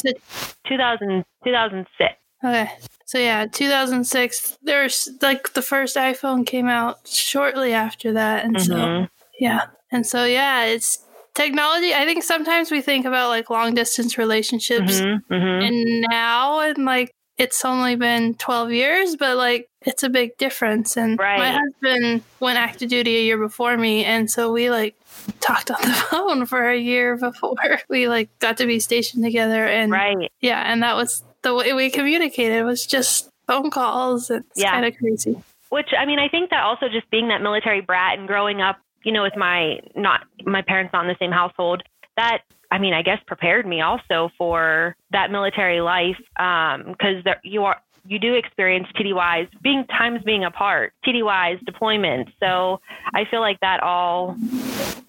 2000, 0.67 1.25
2006. 1.43 2.13
Okay. 2.43 2.71
So 3.05 3.17
yeah, 3.19 3.45
2006. 3.45 4.57
There's 4.63 5.09
like 5.21 5.53
the 5.53 5.61
first 5.61 5.95
iPhone 5.97 6.45
came 6.45 6.67
out 6.67 7.07
shortly 7.07 7.73
after 7.73 8.13
that, 8.13 8.43
and 8.43 8.55
mm-hmm. 8.55 9.03
so 9.03 9.07
yeah, 9.39 9.67
and 9.91 10.05
so 10.05 10.25
yeah, 10.25 10.65
it's 10.65 11.05
technology. 11.35 11.93
I 11.93 12.05
think 12.05 12.23
sometimes 12.23 12.71
we 12.71 12.81
think 12.81 13.05
about 13.05 13.29
like 13.29 13.49
long 13.49 13.75
distance 13.75 14.17
relationships, 14.17 14.99
mm-hmm, 14.99 15.33
mm-hmm. 15.33 15.63
and 15.63 16.05
now 16.09 16.61
and 16.61 16.85
like 16.85 17.13
it's 17.43 17.65
only 17.65 17.97
been 17.97 18.35
12 18.35 18.71
years, 18.71 19.15
but 19.17 19.35
like 19.35 19.69
it's 19.81 20.01
a 20.01 20.09
big 20.09 20.37
difference. 20.37 20.95
And 20.95 21.19
right. 21.19 21.37
my 21.37 21.51
husband 21.51 22.23
went 22.39 22.57
active 22.57 22.89
duty 22.89 23.17
a 23.17 23.21
year 23.21 23.37
before 23.37 23.75
me, 23.77 24.05
and 24.05 24.31
so 24.31 24.51
we 24.51 24.69
like 24.69 24.95
talked 25.41 25.69
on 25.69 25.81
the 25.81 25.93
phone 26.09 26.45
for 26.45 26.69
a 26.69 26.77
year 26.77 27.17
before 27.17 27.55
we 27.89 28.07
like 28.07 28.29
got 28.39 28.57
to 28.57 28.65
be 28.65 28.79
stationed 28.79 29.23
together. 29.23 29.67
And 29.67 29.91
right, 29.91 30.31
yeah, 30.39 30.71
and 30.71 30.81
that 30.83 30.95
was 30.95 31.23
the 31.41 31.53
way 31.53 31.73
we 31.73 31.89
communicated 31.89 32.63
was 32.63 32.85
just 32.85 33.29
phone 33.45 33.69
calls. 33.69 34.29
It's 34.29 34.47
yeah. 34.55 34.71
kind 34.71 34.85
of 34.85 34.95
crazy. 34.97 35.35
Which 35.69 35.89
I 35.97 36.05
mean, 36.05 36.19
I 36.19 36.29
think 36.29 36.49
that 36.51 36.63
also 36.63 36.87
just 36.87 37.09
being 37.09 37.27
that 37.27 37.41
military 37.41 37.81
brat 37.81 38.17
and 38.17 38.27
growing 38.27 38.61
up, 38.61 38.77
you 39.03 39.11
know, 39.11 39.23
with 39.23 39.35
my 39.35 39.79
not 39.95 40.21
my 40.45 40.61
parents 40.61 40.93
not 40.93 41.03
in 41.03 41.09
the 41.09 41.17
same 41.19 41.31
household, 41.31 41.83
that 42.15 42.43
I 42.73 42.79
mean, 42.79 42.95
I 42.95 43.03
guess 43.03 43.19
prepared 43.27 43.67
me 43.67 43.81
also 43.81 44.31
for 44.35 44.95
that 45.11 45.29
military 45.29 45.79
life 45.79 46.17
because 46.17 47.23
um, 47.23 47.33
you 47.43 47.63
are 47.65 47.79
you 48.05 48.17
do 48.17 48.33
experience 48.33 48.87
TDYs 48.95 49.47
being 49.61 49.85
times 49.85 50.23
being 50.23 50.43
apart, 50.43 50.91
TDYs, 51.05 51.63
deployments. 51.65 52.33
So 52.39 52.81
I 53.13 53.25
feel 53.29 53.41
like 53.41 53.59
that 53.59 53.81
all 53.81 54.35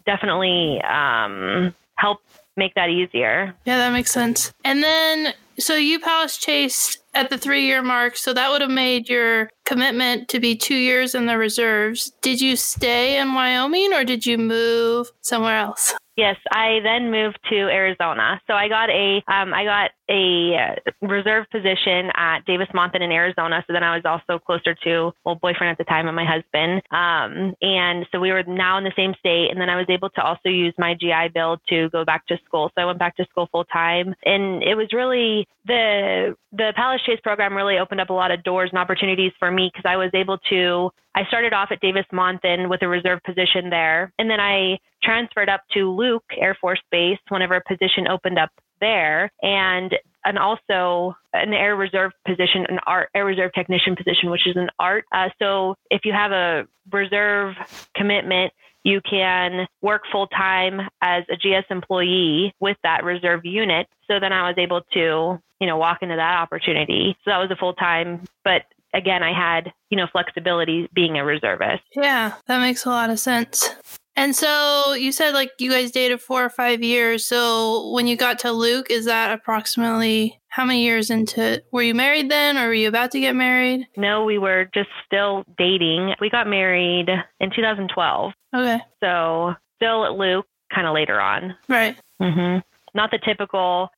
definitely 0.04 0.80
um, 0.82 1.74
helped 1.96 2.26
make 2.54 2.74
that 2.74 2.90
easier. 2.90 3.54
Yeah, 3.64 3.78
that 3.78 3.92
makes 3.94 4.12
sense. 4.12 4.52
And 4.62 4.82
then, 4.82 5.32
so 5.58 5.74
you 5.74 5.98
Palace 5.98 6.36
Chase 6.36 6.98
at 7.14 7.30
the 7.30 7.38
three 7.38 7.64
year 7.64 7.82
mark. 7.82 8.16
So 8.16 8.34
that 8.34 8.50
would 8.50 8.60
have 8.60 8.70
made 8.70 9.08
your 9.08 9.48
commitment 9.64 10.28
to 10.28 10.38
be 10.38 10.54
two 10.54 10.76
years 10.76 11.14
in 11.14 11.24
the 11.24 11.38
reserves. 11.38 12.12
Did 12.20 12.42
you 12.42 12.56
stay 12.56 13.18
in 13.18 13.32
Wyoming 13.32 13.94
or 13.94 14.04
did 14.04 14.26
you 14.26 14.36
move 14.36 15.10
somewhere 15.22 15.56
else? 15.56 15.94
Yes, 16.16 16.36
I 16.52 16.78
then 16.84 17.10
moved 17.10 17.38
to 17.50 17.56
Arizona. 17.56 18.40
So 18.46 18.54
I 18.54 18.68
got 18.68 18.88
a 18.90 19.16
um, 19.26 19.52
I 19.52 19.64
got 19.64 19.90
a 20.10 20.76
reserve 21.00 21.46
position 21.50 22.10
at 22.14 22.44
Davis 22.46 22.68
Monthan 22.74 23.02
in 23.02 23.10
Arizona. 23.10 23.64
So 23.66 23.72
then 23.72 23.82
I 23.82 23.96
was 23.96 24.04
also 24.04 24.38
closer 24.38 24.74
to 24.84 25.12
well 25.24 25.36
boyfriend 25.36 25.70
at 25.70 25.78
the 25.78 25.84
time 25.84 26.06
and 26.06 26.16
my 26.16 26.24
husband. 26.24 26.82
Um, 26.90 27.54
and 27.62 28.06
so 28.12 28.20
we 28.20 28.30
were 28.32 28.42
now 28.42 28.78
in 28.78 28.84
the 28.84 28.92
same 28.96 29.14
state. 29.18 29.50
And 29.50 29.60
then 29.60 29.70
I 29.70 29.76
was 29.76 29.86
able 29.88 30.10
to 30.10 30.22
also 30.22 30.48
use 30.48 30.74
my 30.78 30.94
GI 30.94 31.30
Bill 31.32 31.58
to 31.68 31.88
go 31.90 32.04
back 32.04 32.26
to 32.26 32.38
school. 32.44 32.70
So 32.74 32.82
I 32.82 32.84
went 32.84 32.98
back 32.98 33.16
to 33.16 33.26
school 33.30 33.48
full 33.50 33.64
time, 33.64 34.14
and 34.24 34.62
it 34.62 34.74
was 34.74 34.88
really 34.92 35.46
the 35.66 36.36
the 36.52 36.72
Palace 36.76 37.02
Chase 37.06 37.20
program 37.22 37.54
really 37.54 37.78
opened 37.78 38.00
up 38.00 38.10
a 38.10 38.12
lot 38.12 38.30
of 38.30 38.42
doors 38.44 38.70
and 38.70 38.78
opportunities 38.78 39.32
for 39.38 39.50
me 39.50 39.70
because 39.72 39.88
I 39.88 39.96
was 39.96 40.10
able 40.14 40.38
to. 40.50 40.90
I 41.16 41.24
started 41.26 41.52
off 41.52 41.68
at 41.70 41.80
Davis 41.80 42.06
Monthan 42.12 42.68
with 42.68 42.82
a 42.82 42.88
reserve 42.88 43.20
position 43.24 43.70
there, 43.70 44.12
and 44.18 44.28
then 44.28 44.40
I 44.40 44.78
transferred 45.02 45.48
up 45.48 45.62
to 45.74 45.90
Luke 45.90 46.24
Air 46.36 46.56
Force 46.60 46.80
Base 46.90 47.18
whenever 47.28 47.54
a 47.54 47.62
position 47.66 48.08
opened 48.08 48.38
up 48.38 48.50
there, 48.80 49.30
and 49.42 49.94
and 50.24 50.38
also 50.38 51.14
an 51.32 51.52
air 51.52 51.76
reserve 51.76 52.12
position, 52.26 52.66
an 52.68 52.78
art 52.86 53.10
air 53.14 53.24
reserve 53.24 53.52
technician 53.54 53.94
position, 53.96 54.30
which 54.30 54.46
is 54.46 54.56
an 54.56 54.70
art. 54.78 55.04
Uh, 55.12 55.28
so 55.38 55.74
if 55.90 56.02
you 56.04 56.12
have 56.12 56.32
a 56.32 56.66
reserve 56.90 57.54
commitment, 57.94 58.52
you 58.84 59.00
can 59.08 59.66
work 59.82 60.02
full 60.10 60.26
time 60.28 60.80
as 61.00 61.24
a 61.30 61.36
GS 61.36 61.66
employee 61.70 62.54
with 62.60 62.76
that 62.82 63.04
reserve 63.04 63.44
unit. 63.44 63.86
So 64.06 64.20
then 64.20 64.32
I 64.32 64.48
was 64.48 64.56
able 64.58 64.82
to, 64.92 65.40
you 65.60 65.66
know, 65.66 65.76
walk 65.76 65.98
into 66.02 66.16
that 66.16 66.38
opportunity. 66.38 67.16
So 67.24 67.30
that 67.30 67.38
was 67.38 67.50
a 67.50 67.56
full 67.56 67.74
time, 67.74 68.24
but 68.44 68.62
again, 68.92 69.22
I 69.22 69.32
had, 69.32 69.72
you 69.90 69.96
know, 69.96 70.06
flexibility 70.10 70.88
being 70.94 71.18
a 71.18 71.24
reservist. 71.24 71.82
Yeah, 71.94 72.34
that 72.46 72.60
makes 72.60 72.84
a 72.84 72.90
lot 72.90 73.10
of 73.10 73.18
sense. 73.18 73.74
And 74.16 74.34
so 74.34 74.92
you 74.94 75.10
said 75.12 75.34
like 75.34 75.50
you 75.58 75.70
guys 75.70 75.90
dated 75.90 76.20
four 76.20 76.44
or 76.44 76.48
five 76.50 76.82
years. 76.82 77.26
So 77.26 77.90
when 77.90 78.06
you 78.06 78.16
got 78.16 78.38
to 78.40 78.52
Luke, 78.52 78.86
is 78.90 79.06
that 79.06 79.32
approximately 79.32 80.40
how 80.48 80.64
many 80.64 80.84
years 80.84 81.10
into 81.10 81.62
were 81.72 81.82
you 81.82 81.94
married 81.94 82.30
then 82.30 82.56
or 82.56 82.68
were 82.68 82.74
you 82.74 82.86
about 82.88 83.10
to 83.12 83.20
get 83.20 83.34
married? 83.34 83.88
No, 83.96 84.24
we 84.24 84.38
were 84.38 84.70
just 84.72 84.88
still 85.04 85.44
dating. 85.58 86.14
We 86.20 86.30
got 86.30 86.46
married 86.46 87.08
in 87.40 87.50
2012. 87.50 88.32
Okay. 88.54 88.80
So 89.02 89.54
still 89.76 90.04
at 90.04 90.12
Luke 90.12 90.46
kind 90.72 90.86
of 90.86 90.94
later 90.94 91.20
on. 91.20 91.56
Right. 91.68 91.96
hmm 92.20 92.58
Not 92.94 93.10
the 93.10 93.18
typical, 93.24 93.90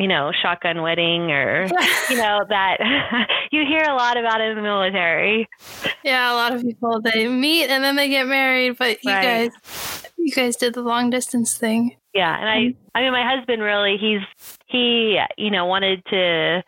you 0.00 0.08
know, 0.08 0.32
shotgun 0.40 0.80
wedding 0.82 1.30
or, 1.30 1.66
you 2.08 2.16
know, 2.16 2.40
that 2.48 2.78
you 3.52 3.64
hear 3.66 3.82
a 3.82 3.94
lot 3.94 4.16
about 4.16 4.40
in 4.40 4.56
the 4.56 4.62
military. 4.62 5.46
Yeah, 6.02 6.32
a 6.32 6.34
lot 6.34 6.54
of 6.54 6.62
people 6.62 7.00
they 7.02 7.28
meet 7.28 7.66
and 7.68 7.84
then 7.84 7.96
they 7.96 8.08
get 8.08 8.26
married, 8.26 8.78
but 8.78 9.04
you 9.04 9.10
Right. 9.12 9.50
guys 9.52 10.06
you 10.16 10.32
guys 10.32 10.56
did 10.56 10.74
the 10.74 10.82
long 10.82 11.10
distance 11.10 11.56
thing. 11.56 11.96
Yeah, 12.14 12.34
and 12.38 12.48
I 12.48 12.56
mm-hmm. 12.58 12.80
I 12.94 13.00
mean 13.02 13.12
my 13.12 13.28
husband 13.36 13.60
really 13.62 13.96
he's 13.98 14.22
he 14.66 15.20
you 15.36 15.50
know 15.50 15.66
wanted 15.66 16.02
to 16.06 16.62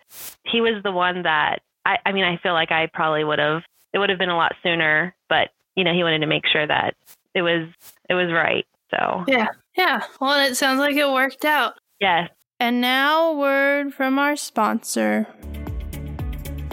he 0.45 0.61
was 0.61 0.83
the 0.85 0.93
one 0.93 1.23
that 1.23 1.61
I 1.87 1.97
I 2.05 2.13
mean 2.13 2.25
I 2.25 2.37
feel 2.37 2.53
like 2.53 2.71
I 2.71 2.89
probably 2.93 3.25
would 3.25 3.39
have 3.39 3.63
it 3.95 3.99
would 3.99 4.11
have 4.11 4.19
been 4.19 4.29
a 4.29 4.37
lot 4.37 4.53
sooner, 4.63 5.15
but 5.31 5.49
you 5.75 5.85
know 5.85 5.93
he 5.95 6.03
wanted 6.03 6.19
to 6.21 6.27
make 6.27 6.47
sure 6.47 6.67
that 6.67 6.95
it 7.35 7.41
was 7.43 7.67
it 8.11 8.15
was 8.15 8.31
right. 8.31 8.67
So, 8.91 9.25
Yeah. 9.27 9.47
Yeah. 9.75 10.03
Well, 10.21 10.39
it 10.47 10.55
sounds 10.55 10.79
like 10.81 10.97
it 10.97 11.09
worked 11.11 11.47
out. 11.47 11.75
yes. 11.99 12.29
And 12.63 12.81
now, 12.81 13.33
a 13.33 13.37
word 13.37 13.93
from 13.93 14.21
our 14.21 14.37
sponsor. 14.37 15.27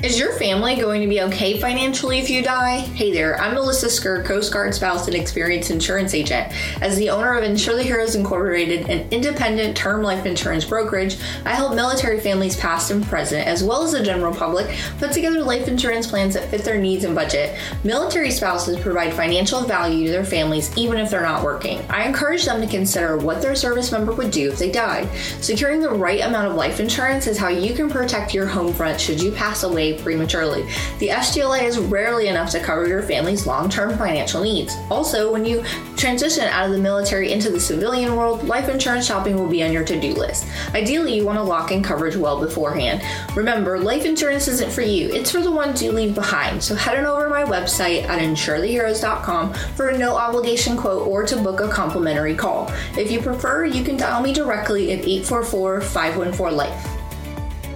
Is 0.02 0.18
your 0.18 0.32
family 0.32 0.78
going 0.78 1.02
to 1.02 1.08
be 1.08 1.22
okay 1.24 1.60
financially 1.60 2.20
if 2.20 2.30
you 2.30 2.42
die? 2.42 2.78
Hey 2.78 3.12
there, 3.12 3.38
I'm 3.42 3.54
Melissa 3.54 3.88
Skur, 3.88 4.24
Coast 4.24 4.54
Guard 4.54 4.74
spouse 4.74 5.08
and 5.08 5.16
experienced 5.16 5.72
insurance 5.72 6.14
agent. 6.14 6.54
As 6.82 6.96
the 6.96 7.10
owner 7.10 7.38
of 7.38 7.44
Insure 7.44 7.76
the 7.76 7.84
Heroes 7.84 8.16
Incorporated, 8.16 8.90
an 8.90 9.10
independent 9.12 9.76
term 9.76 10.02
life 10.02 10.26
insurance 10.26 10.64
brokerage, 10.64 11.18
I 11.44 11.54
help 11.54 11.76
military 11.76 12.22
families 12.22 12.56
past 12.56 12.92
and 12.92 13.06
present, 13.06 13.46
as 13.46 13.62
well 13.62 13.84
as 13.84 13.92
the 13.92 14.02
general 14.02 14.34
public, 14.34 14.74
put 15.00 15.12
together 15.12 15.42
life 15.42 15.68
insurance 15.68 16.08
plans 16.08 16.34
that 16.36 16.50
fit 16.50 16.64
their 16.64 16.80
needs 16.80 17.04
and 17.04 17.14
budget. 17.14 17.60
Military 17.84 18.32
spouses 18.32 18.80
provide 18.80 19.14
financial 19.14 19.64
value 19.64 20.06
to 20.06 20.12
their 20.12 20.24
families 20.24 20.76
even 20.78 20.98
if 20.98 21.12
they're 21.12 21.22
not 21.22 21.44
working. 21.44 21.82
I 21.90 22.06
encourage 22.06 22.46
them 22.46 22.62
to 22.62 22.68
consider 22.68 23.18
what 23.18 23.42
their 23.42 23.56
service 23.56 23.92
member 23.92 24.14
would 24.14 24.32
do 24.32 24.50
if 24.50 24.60
they 24.60 24.72
died. 24.72 25.10
Securing 25.42 25.82
the 25.82 25.90
right 25.90 26.22
amount 26.22 26.48
of 26.48 26.56
life 26.56 26.80
insurance 26.80 27.28
is 27.28 27.38
how 27.38 27.50
you 27.50 27.74
can 27.74 27.90
protect 27.90 28.34
your 28.34 28.48
home 28.48 28.74
front 28.74 29.02
should 29.02 29.22
you 29.22 29.34
pass 29.34 29.64
away 29.64 29.89
prematurely. 29.94 30.64
The 31.00 31.10
SGLI 31.10 31.64
is 31.64 31.80
rarely 31.80 32.28
enough 32.28 32.52
to 32.52 32.60
cover 32.60 32.88
your 32.88 33.02
family's 33.02 33.48
long 33.48 33.70
term 33.70 33.98
financial 33.98 34.44
needs. 34.44 34.76
Also, 34.92 35.32
when 35.32 35.46
you 35.46 35.64
transition 35.98 36.46
out 36.46 36.66
of 36.66 36.72
the 36.72 36.78
military 36.78 37.32
into 37.32 37.50
the 37.50 37.60
civilian 37.60 38.16
world, 38.16 38.44
life 38.44 38.70
insurance 38.70 39.06
shopping 39.06 39.36
will 39.36 39.48
be 39.48 39.64
on 39.64 39.72
your 39.72 39.84
to 39.86 40.00
do 40.00 40.14
list. 40.14 40.46
Ideally, 40.74 41.16
you 41.16 41.26
want 41.26 41.38
to 41.38 41.44
lock 41.44 41.72
in 41.72 41.82
coverage 41.82 42.16
well 42.16 42.40
beforehand. 42.40 43.02
Remember, 43.36 43.80
life 43.80 44.06
insurance 44.06 44.48
isn't 44.48 44.72
for 44.72 44.82
you, 44.82 45.10
it's 45.10 45.32
for 45.32 45.42
the 45.42 45.52
ones 45.52 45.82
you 45.82 45.92
leave 45.92 46.16
behind. 46.16 46.62
So 46.62 46.76
head 46.76 46.98
on 46.98 47.06
over 47.06 47.26
to 47.26 47.30
my 47.30 47.44
website 47.44 48.04
at 48.04 48.20
insuretheheroes.com 48.22 49.54
for 49.54 49.90
a 49.90 49.98
no 49.98 50.16
obligation 50.16 50.78
quote 50.78 51.08
or 51.08 51.26
to 51.26 51.36
book 51.38 51.62
a 51.62 51.70
complimentary 51.70 52.36
call. 52.36 52.72
If 52.98 53.12
you 53.12 53.22
prefer, 53.22 53.66
you 53.66 53.84
can 53.84 53.98
dial 53.98 54.22
me 54.22 54.34
directly 54.34 54.92
at 54.92 55.00
844 55.00 55.82
514 55.82 56.58
Life. 56.58 56.88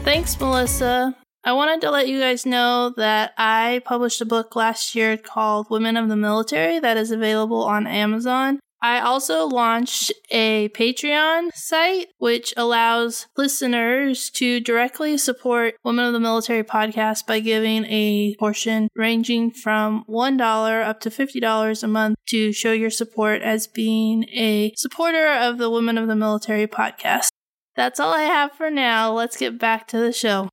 Thanks, 0.03 0.37
Melissa. 0.39 1.15
I 1.45 1.51
wanted 1.51 1.81
to 1.81 1.91
let 1.91 2.07
you 2.07 2.21
guys 2.21 2.45
know 2.45 2.93
that 2.95 3.33
I 3.37 3.81
published 3.83 4.21
a 4.21 4.25
book 4.25 4.55
last 4.55 4.95
year 4.95 5.17
called 5.17 5.69
Women 5.69 5.97
of 5.97 6.07
the 6.07 6.15
Military 6.15 6.79
that 6.79 6.95
is 6.95 7.11
available 7.11 7.63
on 7.63 7.85
Amazon. 7.85 8.61
I 8.81 9.01
also 9.01 9.45
launched 9.45 10.13
a 10.29 10.69
Patreon 10.69 11.49
site 11.53 12.07
which 12.17 12.53
allows 12.55 13.27
listeners 13.35 14.29
to 14.31 14.61
directly 14.61 15.17
support 15.17 15.75
Women 15.83 16.05
of 16.05 16.13
the 16.13 16.19
Military 16.21 16.63
podcast 16.63 17.25
by 17.25 17.41
giving 17.41 17.83
a 17.85 18.35
portion 18.39 18.87
ranging 18.95 19.51
from 19.51 20.05
$1 20.09 20.87
up 20.87 21.01
to 21.01 21.09
$50 21.09 21.83
a 21.83 21.87
month 21.87 22.15
to 22.27 22.53
show 22.53 22.71
your 22.71 22.89
support 22.89 23.41
as 23.41 23.67
being 23.67 24.23
a 24.29 24.73
supporter 24.77 25.27
of 25.27 25.57
the 25.57 25.69
Women 25.69 25.97
of 25.97 26.07
the 26.07 26.15
Military 26.15 26.67
podcast. 26.67 27.27
That's 27.75 27.99
all 27.99 28.13
I 28.13 28.23
have 28.23 28.53
for 28.53 28.69
now. 28.69 29.11
Let's 29.11 29.35
get 29.35 29.59
back 29.59 29.87
to 29.89 29.97
the 29.97 30.13
show. 30.13 30.47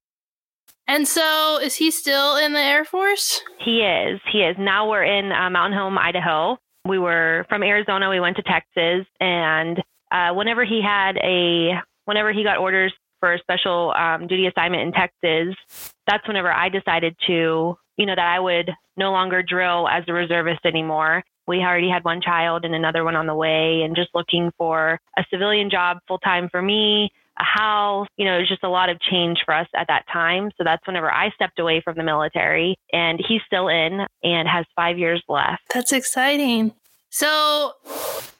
And 0.91 1.07
so, 1.07 1.61
is 1.63 1.77
he 1.77 1.93
still 1.93 2.37
in 2.37 2.53
the 2.53 2.59
Air 2.59 2.85
Force? 2.85 3.43
He 3.65 3.79
is. 3.83 4.21
He 4.33 4.41
is. 4.41 4.57
Now 4.59 4.91
we're 4.91 5.05
in 5.05 5.31
uh, 5.31 5.49
Mountain 5.49 5.79
Home, 5.79 5.97
Idaho. 5.97 6.59
We 6.85 6.99
were 6.99 7.47
from 7.49 7.63
Arizona. 7.63 8.11
We 8.11 8.19
went 8.19 8.37
to 8.39 8.43
Texas, 8.43 9.07
and 9.21 9.81
uh, 10.11 10.35
whenever 10.35 10.65
he 10.65 10.83
had 10.83 11.17
a, 11.19 11.81
whenever 12.07 12.33
he 12.33 12.43
got 12.43 12.59
orders 12.59 12.93
for 13.21 13.35
a 13.35 13.39
special 13.39 13.95
um, 13.97 14.27
duty 14.27 14.49
assignment 14.49 14.83
in 14.83 14.93
Texas, 14.93 15.55
that's 16.09 16.27
whenever 16.27 16.53
I 16.53 16.69
decided 16.69 17.15
to, 17.29 17.77
you 17.97 18.07
know, 18.07 18.17
that 18.17 18.27
I 18.27 18.41
would 18.41 18.73
no 18.97 19.13
longer 19.13 19.45
drill 19.45 19.87
as 19.87 20.03
a 20.09 20.13
reservist 20.13 20.63
anymore. 20.65 21.23
We 21.47 21.59
already 21.59 21.89
had 21.89 22.03
one 22.03 22.21
child 22.21 22.65
and 22.65 22.75
another 22.75 23.05
one 23.05 23.15
on 23.15 23.29
the 23.29 23.35
way, 23.37 23.83
and 23.85 23.95
just 23.95 24.11
looking 24.13 24.51
for 24.59 24.99
a 25.17 25.25
civilian 25.31 25.71
job 25.71 25.99
full 26.09 26.19
time 26.19 26.49
for 26.51 26.61
me, 26.61 27.13
a 27.39 27.45
house. 27.45 28.09
You 28.17 28.27
know, 28.27 28.37
it 28.37 28.41
was 28.41 28.49
just 28.49 28.65
a 28.65 28.69
lot 28.69 28.89
of 28.89 29.01
change 29.01 29.39
for 29.45 29.55
us 29.55 29.67
at 29.77 29.87
that 29.89 30.05
time. 30.13 30.51
So 30.57 30.65
that's 30.65 30.87
whenever 30.87 31.11
I 31.11 31.31
stepped 31.31 31.59
away 31.59 31.81
from 31.85 31.97
the 31.97 32.05
military, 32.05 32.77
and 32.93 33.21
he's 33.27 33.41
still 33.47 33.69
in 33.69 34.07
and 34.23 34.49
has 34.49 34.65
five 34.77 34.99
years 34.99 35.23
left. 35.29 35.63
That's 35.73 35.93
exciting. 35.93 36.73
So, 37.11 37.73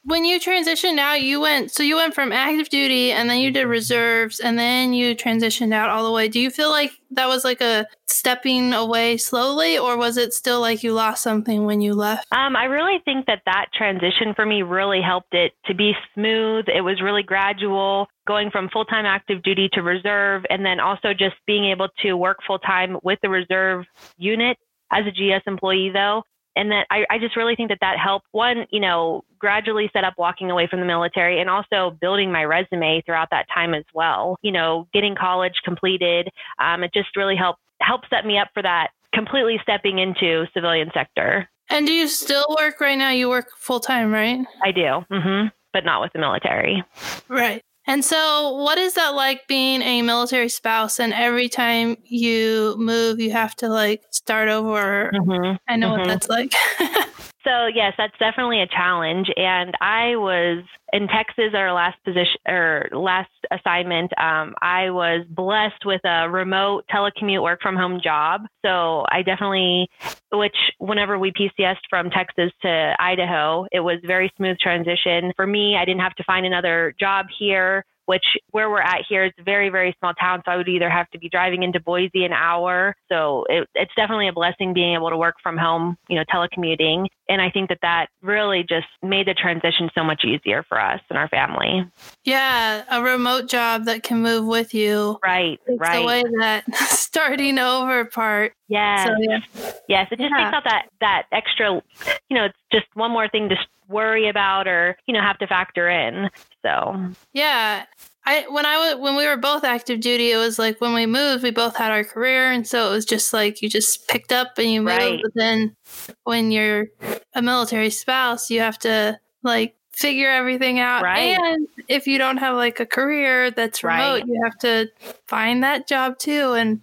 when 0.03 0.25
you 0.25 0.39
transitioned 0.39 0.97
out, 0.97 1.21
you 1.21 1.39
went 1.39 1.71
so 1.71 1.83
you 1.83 1.95
went 1.95 2.15
from 2.15 2.31
active 2.31 2.69
duty 2.69 3.11
and 3.11 3.29
then 3.29 3.39
you 3.39 3.51
did 3.51 3.65
reserves 3.65 4.39
and 4.39 4.57
then 4.57 4.93
you 4.93 5.15
transitioned 5.15 5.73
out 5.73 5.89
all 5.89 6.05
the 6.05 6.11
way. 6.11 6.27
Do 6.27 6.39
you 6.39 6.49
feel 6.49 6.69
like 6.69 6.91
that 7.11 7.27
was 7.27 7.43
like 7.43 7.61
a 7.61 7.85
stepping 8.07 8.73
away 8.73 9.17
slowly 9.17 9.77
or 9.77 9.97
was 9.97 10.17
it 10.17 10.33
still 10.33 10.59
like 10.59 10.83
you 10.83 10.93
lost 10.93 11.21
something 11.21 11.65
when 11.65 11.81
you 11.81 11.93
left? 11.93 12.27
Um, 12.31 12.55
I 12.55 12.65
really 12.65 12.99
think 13.05 13.27
that 13.27 13.43
that 13.45 13.67
transition 13.73 14.33
for 14.35 14.45
me 14.45 14.63
really 14.63 15.01
helped 15.01 15.33
it 15.33 15.53
to 15.65 15.75
be 15.75 15.93
smooth. 16.15 16.65
It 16.67 16.81
was 16.81 17.01
really 17.01 17.23
gradual, 17.23 18.07
going 18.27 18.49
from 18.49 18.69
full 18.69 18.85
time 18.85 19.05
active 19.05 19.43
duty 19.43 19.69
to 19.73 19.81
reserve, 19.81 20.43
and 20.49 20.65
then 20.65 20.79
also 20.79 21.13
just 21.13 21.35
being 21.45 21.65
able 21.65 21.89
to 22.01 22.13
work 22.13 22.39
full 22.47 22.59
time 22.59 22.97
with 23.03 23.19
the 23.21 23.29
reserve 23.29 23.85
unit 24.17 24.57
as 24.91 25.03
a 25.05 25.11
GS 25.11 25.43
employee, 25.45 25.91
though. 25.93 26.23
And 26.55 26.71
that 26.71 26.85
I, 26.89 27.05
I 27.09 27.17
just 27.17 27.35
really 27.35 27.55
think 27.55 27.69
that 27.69 27.79
that 27.81 27.97
helped 27.97 28.27
one, 28.31 28.65
you 28.71 28.79
know, 28.79 29.23
gradually 29.39 29.89
set 29.93 30.03
up 30.03 30.15
walking 30.17 30.51
away 30.51 30.67
from 30.67 30.79
the 30.79 30.85
military 30.85 31.39
and 31.39 31.49
also 31.49 31.97
building 32.01 32.31
my 32.31 32.43
resume 32.43 33.01
throughout 33.05 33.29
that 33.31 33.45
time 33.53 33.73
as 33.73 33.85
well. 33.93 34.37
You 34.41 34.51
know, 34.51 34.87
getting 34.93 35.15
college 35.15 35.55
completed. 35.63 36.29
Um, 36.59 36.83
it 36.83 36.93
just 36.93 37.15
really 37.15 37.35
helped 37.35 37.61
helped 37.81 38.07
set 38.09 38.25
me 38.25 38.37
up 38.37 38.49
for 38.53 38.61
that 38.61 38.89
completely 39.13 39.59
stepping 39.63 39.99
into 39.99 40.45
civilian 40.53 40.91
sector. 40.93 41.49
And 41.69 41.87
do 41.87 41.93
you 41.93 42.07
still 42.07 42.45
work 42.59 42.81
right 42.81 42.97
now? 42.97 43.11
You 43.11 43.29
work 43.29 43.47
full 43.57 43.79
time, 43.79 44.11
right? 44.11 44.45
I 44.63 44.71
do, 44.71 45.05
mm-hmm 45.11 45.47
but 45.73 45.85
not 45.85 46.01
with 46.01 46.13
the 46.13 46.19
military. 46.19 46.83
Right. 47.27 47.63
And 47.87 48.05
so, 48.05 48.53
what 48.63 48.77
is 48.77 48.93
that 48.93 49.15
like 49.15 49.47
being 49.47 49.81
a 49.81 50.01
military 50.03 50.49
spouse? 50.49 50.99
And 50.99 51.13
every 51.13 51.49
time 51.49 51.97
you 52.03 52.75
move, 52.77 53.19
you 53.19 53.31
have 53.31 53.55
to 53.57 53.69
like 53.69 54.03
start 54.11 54.49
over. 54.49 55.11
Mm-hmm. 55.13 55.55
I 55.67 55.75
know 55.77 55.91
what 55.91 56.01
Mhm. 56.01 56.07
that's 56.07 56.29
like. 56.29 56.53
So 57.43 57.67
yes, 57.73 57.93
that's 57.97 58.17
definitely 58.19 58.61
a 58.61 58.67
challenge. 58.67 59.27
And 59.35 59.73
I 59.81 60.15
was 60.15 60.63
in 60.93 61.07
Texas, 61.07 61.53
our 61.55 61.73
last 61.73 61.97
position 62.03 62.37
or 62.47 62.87
last 62.91 63.31
assignment. 63.51 64.11
Um, 64.19 64.53
I 64.61 64.89
was 64.91 65.25
blessed 65.29 65.85
with 65.85 66.01
a 66.05 66.29
remote 66.29 66.85
telecommute 66.93 67.41
work 67.41 67.61
from 67.61 67.75
home 67.75 67.99
job. 68.03 68.41
So 68.63 69.05
I 69.09 69.23
definitely, 69.23 69.89
which 70.31 70.55
whenever 70.77 71.17
we 71.17 71.31
PCSed 71.31 71.81
from 71.89 72.09
Texas 72.11 72.51
to 72.61 72.95
Idaho, 72.99 73.65
it 73.71 73.79
was 73.79 73.97
very 74.05 74.31
smooth 74.37 74.57
transition 74.59 75.31
for 75.35 75.47
me. 75.47 75.77
I 75.77 75.85
didn't 75.85 76.01
have 76.01 76.15
to 76.15 76.23
find 76.25 76.45
another 76.45 76.93
job 76.99 77.27
here. 77.37 77.85
Which 78.05 78.23
where 78.51 78.69
we're 78.69 78.81
at 78.81 79.01
here 79.07 79.23
is 79.25 79.31
a 79.39 79.43
very 79.43 79.69
very 79.69 79.95
small 79.99 80.13
town, 80.13 80.41
so 80.45 80.51
I 80.51 80.57
would 80.57 80.67
either 80.67 80.89
have 80.89 81.09
to 81.11 81.19
be 81.19 81.29
driving 81.29 81.63
into 81.63 81.79
Boise 81.79 82.25
an 82.25 82.33
hour. 82.33 82.95
So 83.09 83.45
it, 83.49 83.67
it's 83.75 83.93
definitely 83.95 84.27
a 84.27 84.33
blessing 84.33 84.73
being 84.73 84.95
able 84.95 85.09
to 85.09 85.17
work 85.17 85.35
from 85.41 85.57
home, 85.57 85.97
you 86.09 86.15
know, 86.17 86.23
telecommuting. 86.33 87.07
And 87.29 87.41
I 87.41 87.49
think 87.49 87.69
that 87.69 87.79
that 87.81 88.07
really 88.21 88.63
just 88.67 88.87
made 89.01 89.27
the 89.27 89.33
transition 89.33 89.89
so 89.95 90.03
much 90.03 90.25
easier 90.25 90.63
for 90.67 90.79
us 90.79 90.99
and 91.09 91.17
our 91.17 91.29
family. 91.29 91.85
yeah, 92.23 92.83
a 92.89 93.01
remote 93.01 93.47
job 93.47 93.85
that 93.85 94.03
can 94.03 94.21
move 94.21 94.45
with 94.45 94.73
you. 94.73 95.17
Right, 95.23 95.59
Takes 95.67 95.79
right. 95.79 96.03
away 96.03 96.23
that 96.39 96.63
starting 96.75 97.57
over 97.59 98.05
part. 98.05 98.53
yes, 98.67 99.07
So 99.07 99.15
yeah, 99.19 99.39
yes. 99.87 100.07
It 100.11 100.19
just 100.19 100.31
Yeah. 100.31 100.43
takes 100.45 100.53
out 100.55 100.63
that 100.65 100.85
that 100.99 101.23
extra, 101.31 101.81
you 102.29 102.35
know, 102.37 102.45
it's 102.45 102.57
just 102.71 102.85
one 102.95 103.11
more 103.11 103.27
thing 103.29 103.47
to 103.49 103.55
worry 103.91 104.27
about 104.29 104.67
or, 104.67 104.97
you 105.05 105.13
know, 105.13 105.21
have 105.21 105.37
to 105.39 105.47
factor 105.47 105.89
in. 105.89 106.29
So, 106.63 106.95
yeah. 107.33 107.85
I 108.23 108.45
when 108.49 108.67
I 108.67 108.77
was 108.77 109.01
when 109.01 109.15
we 109.15 109.25
were 109.25 109.35
both 109.35 109.63
active 109.63 109.99
duty, 109.99 110.31
it 110.31 110.37
was 110.37 110.59
like 110.59 110.79
when 110.79 110.93
we 110.93 111.07
moved, 111.07 111.41
we 111.41 111.49
both 111.49 111.75
had 111.75 111.91
our 111.91 112.03
career, 112.03 112.51
and 112.51 112.67
so 112.67 112.87
it 112.87 112.91
was 112.91 113.03
just 113.03 113.33
like 113.33 113.63
you 113.63 113.69
just 113.69 114.07
picked 114.07 114.31
up 114.31 114.59
and 114.59 114.69
you 114.69 114.81
moved. 114.81 114.97
Right. 114.97 115.19
But 115.23 115.31
then 115.33 115.75
when 116.23 116.51
you're 116.51 116.85
a 117.33 117.41
military 117.41 117.89
spouse, 117.89 118.51
you 118.51 118.59
have 118.59 118.77
to 118.79 119.19
like 119.41 119.75
figure 119.91 120.29
everything 120.29 120.77
out. 120.77 121.01
Right. 121.01 121.35
And 121.35 121.67
if 121.87 122.05
you 122.05 122.19
don't 122.19 122.37
have 122.37 122.55
like 122.55 122.79
a 122.79 122.85
career 122.85 123.49
that's 123.49 123.83
remote, 123.83 123.97
Right. 123.97 124.25
you 124.27 124.39
have 124.43 124.57
to 124.59 124.91
find 125.25 125.63
that 125.63 125.87
job 125.87 126.19
too, 126.19 126.53
and 126.53 126.81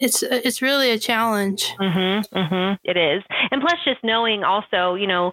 it's 0.00 0.22
it's 0.22 0.62
really 0.62 0.90
a 0.90 0.98
challenge. 0.98 1.74
Mhm, 1.80 2.24
mhm, 2.30 2.78
it 2.84 2.96
is. 2.96 3.22
And 3.50 3.60
plus 3.60 3.78
just 3.84 4.02
knowing 4.04 4.44
also, 4.44 4.94
you 4.94 5.06
know, 5.06 5.32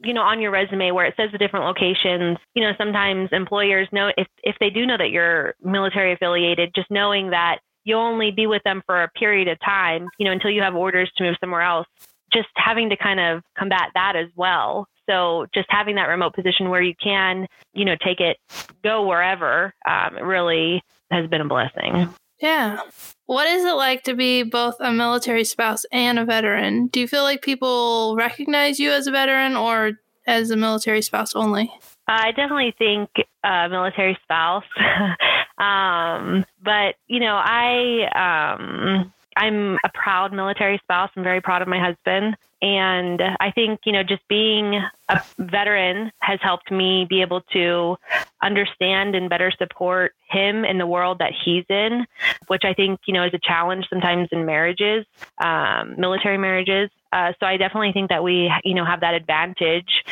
you 0.00 0.14
know 0.14 0.22
on 0.22 0.40
your 0.40 0.50
resume 0.50 0.90
where 0.92 1.06
it 1.06 1.14
says 1.16 1.30
the 1.32 1.38
different 1.38 1.66
locations, 1.66 2.38
you 2.54 2.62
know, 2.62 2.72
sometimes 2.78 3.28
employers 3.32 3.88
know 3.92 4.10
if 4.16 4.26
if 4.42 4.56
they 4.60 4.70
do 4.70 4.86
know 4.86 4.96
that 4.96 5.10
you're 5.10 5.54
military 5.62 6.12
affiliated, 6.12 6.72
just 6.74 6.90
knowing 6.90 7.30
that 7.30 7.58
you'll 7.84 8.00
only 8.00 8.30
be 8.30 8.46
with 8.46 8.62
them 8.64 8.82
for 8.86 9.02
a 9.02 9.08
period 9.10 9.48
of 9.48 9.58
time, 9.60 10.08
you 10.18 10.26
know, 10.26 10.32
until 10.32 10.50
you 10.50 10.62
have 10.62 10.74
orders 10.74 11.10
to 11.16 11.24
move 11.24 11.36
somewhere 11.40 11.62
else. 11.62 11.86
Just 12.32 12.48
having 12.56 12.90
to 12.90 12.96
kind 12.96 13.20
of 13.20 13.42
combat 13.56 13.90
that 13.94 14.14
as 14.16 14.26
well. 14.34 14.88
So 15.08 15.46
just 15.54 15.68
having 15.70 15.94
that 15.94 16.08
remote 16.08 16.34
position 16.34 16.68
where 16.68 16.82
you 16.82 16.94
can, 17.00 17.46
you 17.72 17.84
know, 17.84 17.94
take 18.04 18.18
it, 18.18 18.38
go 18.82 19.06
wherever, 19.06 19.72
um, 19.88 20.16
really 20.16 20.82
has 21.12 21.30
been 21.30 21.40
a 21.40 21.46
blessing. 21.46 22.08
Yeah. 22.40 22.80
What 23.26 23.46
is 23.48 23.64
it 23.64 23.74
like 23.74 24.04
to 24.04 24.14
be 24.14 24.42
both 24.42 24.76
a 24.80 24.92
military 24.92 25.44
spouse 25.44 25.84
and 25.90 26.18
a 26.18 26.24
veteran? 26.24 26.88
Do 26.88 27.00
you 27.00 27.08
feel 27.08 27.22
like 27.22 27.42
people 27.42 28.14
recognize 28.16 28.78
you 28.78 28.92
as 28.92 29.06
a 29.06 29.10
veteran 29.10 29.56
or 29.56 29.92
as 30.26 30.50
a 30.50 30.56
military 30.56 31.02
spouse 31.02 31.34
only? 31.34 31.72
I 32.08 32.30
definitely 32.32 32.74
think 32.78 33.10
uh, 33.42 33.68
military 33.68 34.16
spouse, 34.22 34.64
um, 35.58 36.44
but 36.62 36.94
you 37.08 37.18
know, 37.18 37.34
I 37.34 38.54
um, 38.54 39.12
I'm 39.36 39.76
a 39.84 39.90
proud 39.92 40.32
military 40.32 40.78
spouse. 40.82 41.10
I'm 41.16 41.22
very 41.22 41.40
proud 41.40 41.62
of 41.62 41.68
my 41.68 41.78
husband, 41.78 42.36
and 42.62 43.20
I 43.40 43.50
think 43.50 43.80
you 43.84 43.92
know, 43.92 44.02
just 44.02 44.26
being 44.28 44.82
a 45.08 45.20
veteran 45.38 46.10
has 46.20 46.38
helped 46.42 46.70
me 46.70 47.06
be 47.08 47.20
able 47.20 47.42
to 47.52 47.96
understand 48.42 49.14
and 49.14 49.28
better 49.28 49.52
support 49.56 50.14
him 50.28 50.64
in 50.64 50.78
the 50.78 50.86
world 50.86 51.18
that 51.18 51.32
he's 51.44 51.64
in, 51.68 52.06
which 52.48 52.64
I 52.64 52.72
think 52.74 53.00
you 53.06 53.14
know 53.14 53.24
is 53.24 53.34
a 53.34 53.38
challenge 53.38 53.86
sometimes 53.90 54.28
in 54.32 54.46
marriages, 54.46 55.04
um, 55.38 55.94
military 55.98 56.38
marriages. 56.38 56.90
Uh, 57.12 57.32
so 57.38 57.46
I 57.46 57.56
definitely 57.56 57.92
think 57.92 58.08
that 58.08 58.24
we 58.24 58.50
you 58.64 58.74
know 58.74 58.84
have 58.84 59.00
that 59.00 59.14
advantage 59.14 60.02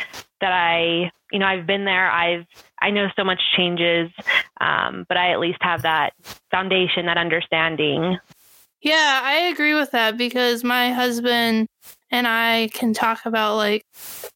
that 0.41 0.51
I, 0.51 1.11
you 1.31 1.39
know, 1.39 1.45
I've 1.45 1.65
been 1.65 1.85
there. 1.85 2.09
I've, 2.11 2.45
I 2.81 2.91
know 2.91 3.07
so 3.15 3.23
much 3.23 3.41
changes, 3.55 4.11
um, 4.59 5.05
but 5.07 5.17
I 5.17 5.31
at 5.31 5.39
least 5.39 5.59
have 5.61 5.83
that 5.83 6.13
foundation, 6.51 7.05
that 7.05 7.17
understanding. 7.17 8.17
Yeah, 8.85 9.21
I 9.23 9.47
agree 9.51 9.73
with 9.73 9.91
that 9.91 10.15
because 10.15 10.63
my 10.63 10.93
husband 10.93 11.67
and 12.11 12.27
I 12.27 12.69
can 12.71 12.93
talk 12.93 13.25
about 13.25 13.55
like 13.55 13.83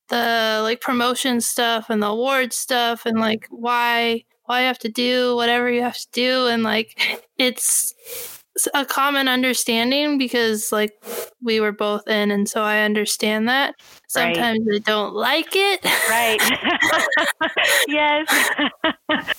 the 0.10 0.62
like 0.64 0.82
promotion 0.82 1.40
stuff 1.40 1.92
and 1.92 2.02
the 2.02 2.08
award 2.08 2.52
stuff 2.52 3.06
and 3.06 3.20
like 3.20 3.46
why 3.52 4.24
why 4.46 4.62
you 4.62 4.66
have 4.68 4.80
to 4.80 4.90
do 4.90 5.36
whatever 5.36 5.70
you 5.70 5.84
have 5.84 5.98
to 5.98 6.08
do 6.14 6.48
and 6.48 6.64
like 6.64 7.00
it's 7.38 7.94
a 8.74 8.86
common 8.86 9.28
understanding 9.28 10.18
because 10.18 10.72
like 10.72 10.94
we 11.44 11.60
were 11.60 11.72
both 11.72 12.08
in 12.08 12.32
and 12.32 12.50
so 12.50 12.64
I 12.64 12.80
understand 12.82 13.48
that. 13.50 13.76
Right. 14.16 14.36
Sometimes 14.36 14.68
I 14.74 14.80
don't 14.80 15.14
like 15.14 15.52
it. 15.52 15.86
Right. 16.10 16.42
yes. 17.88 18.50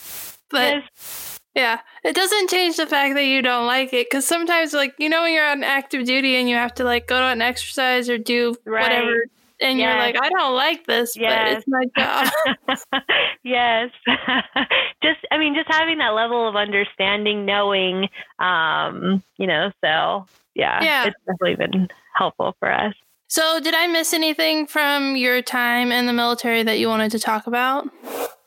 But 0.51 0.83
yes. 0.83 1.30
Yeah, 1.55 1.81
it 2.05 2.15
doesn't 2.15 2.49
change 2.51 2.77
the 2.77 2.87
fact 2.87 3.15
that 3.15 3.25
you 3.25 3.43
don't 3.43 3.67
like 3.67 3.93
it 3.93 4.07
because 4.11 4.27
sometimes, 4.27 4.73
like, 4.73 4.95
you 4.99 5.09
know, 5.09 5.23
when 5.23 5.33
you're 5.33 5.47
on 5.49 5.65
active 5.65 6.05
duty 6.07 6.37
and 6.37 6.49
you 6.49 6.55
have 6.57 6.75
to, 6.75 6.85
like, 6.85 7.07
go 7.07 7.19
to 7.19 7.27
an 7.27 7.43
exercise 7.43 8.09
or 8.09 8.19
do 8.19 8.55
Right. 8.65 8.83
whatever, 8.83 9.25
and 9.63 9.79
you're 9.79 9.95
like, 9.97 10.17
I 10.21 10.29
don't 10.31 10.55
like 10.55 10.87
this, 10.87 11.17
Yes. 11.17 11.45
but 11.45 11.59
it's 11.59 11.67
my 11.69 11.85
job. 11.99 12.79
yes. 13.45 13.91
just, 15.03 15.19
I 15.31 15.39
mean, 15.39 15.55
just 15.55 15.69
having 15.71 15.99
that 15.99 16.15
level 16.15 16.49
of 16.49 16.57
understanding, 16.57 17.45
knowing, 17.45 18.09
um, 18.39 19.23
you 19.37 19.47
know, 19.47 19.71
so 19.85 20.27
yeah, 20.55 20.83
Yeah. 20.83 21.07
it's 21.07 21.17
definitely 21.27 21.57
been 21.57 21.89
helpful 22.15 22.55
for 22.59 22.71
us. 22.73 22.95
so, 23.29 23.61
did 23.61 23.75
I 23.75 23.87
miss 23.87 24.13
anything 24.15 24.67
from 24.67 25.17
your 25.17 25.43
time 25.43 25.93
in 25.93 26.07
the 26.07 26.13
military 26.13 26.63
that 26.63 26.79
you 26.79 26.89
wanted 26.89 27.11
to 27.13 27.19
talk 27.19 27.47
about? 27.47 27.87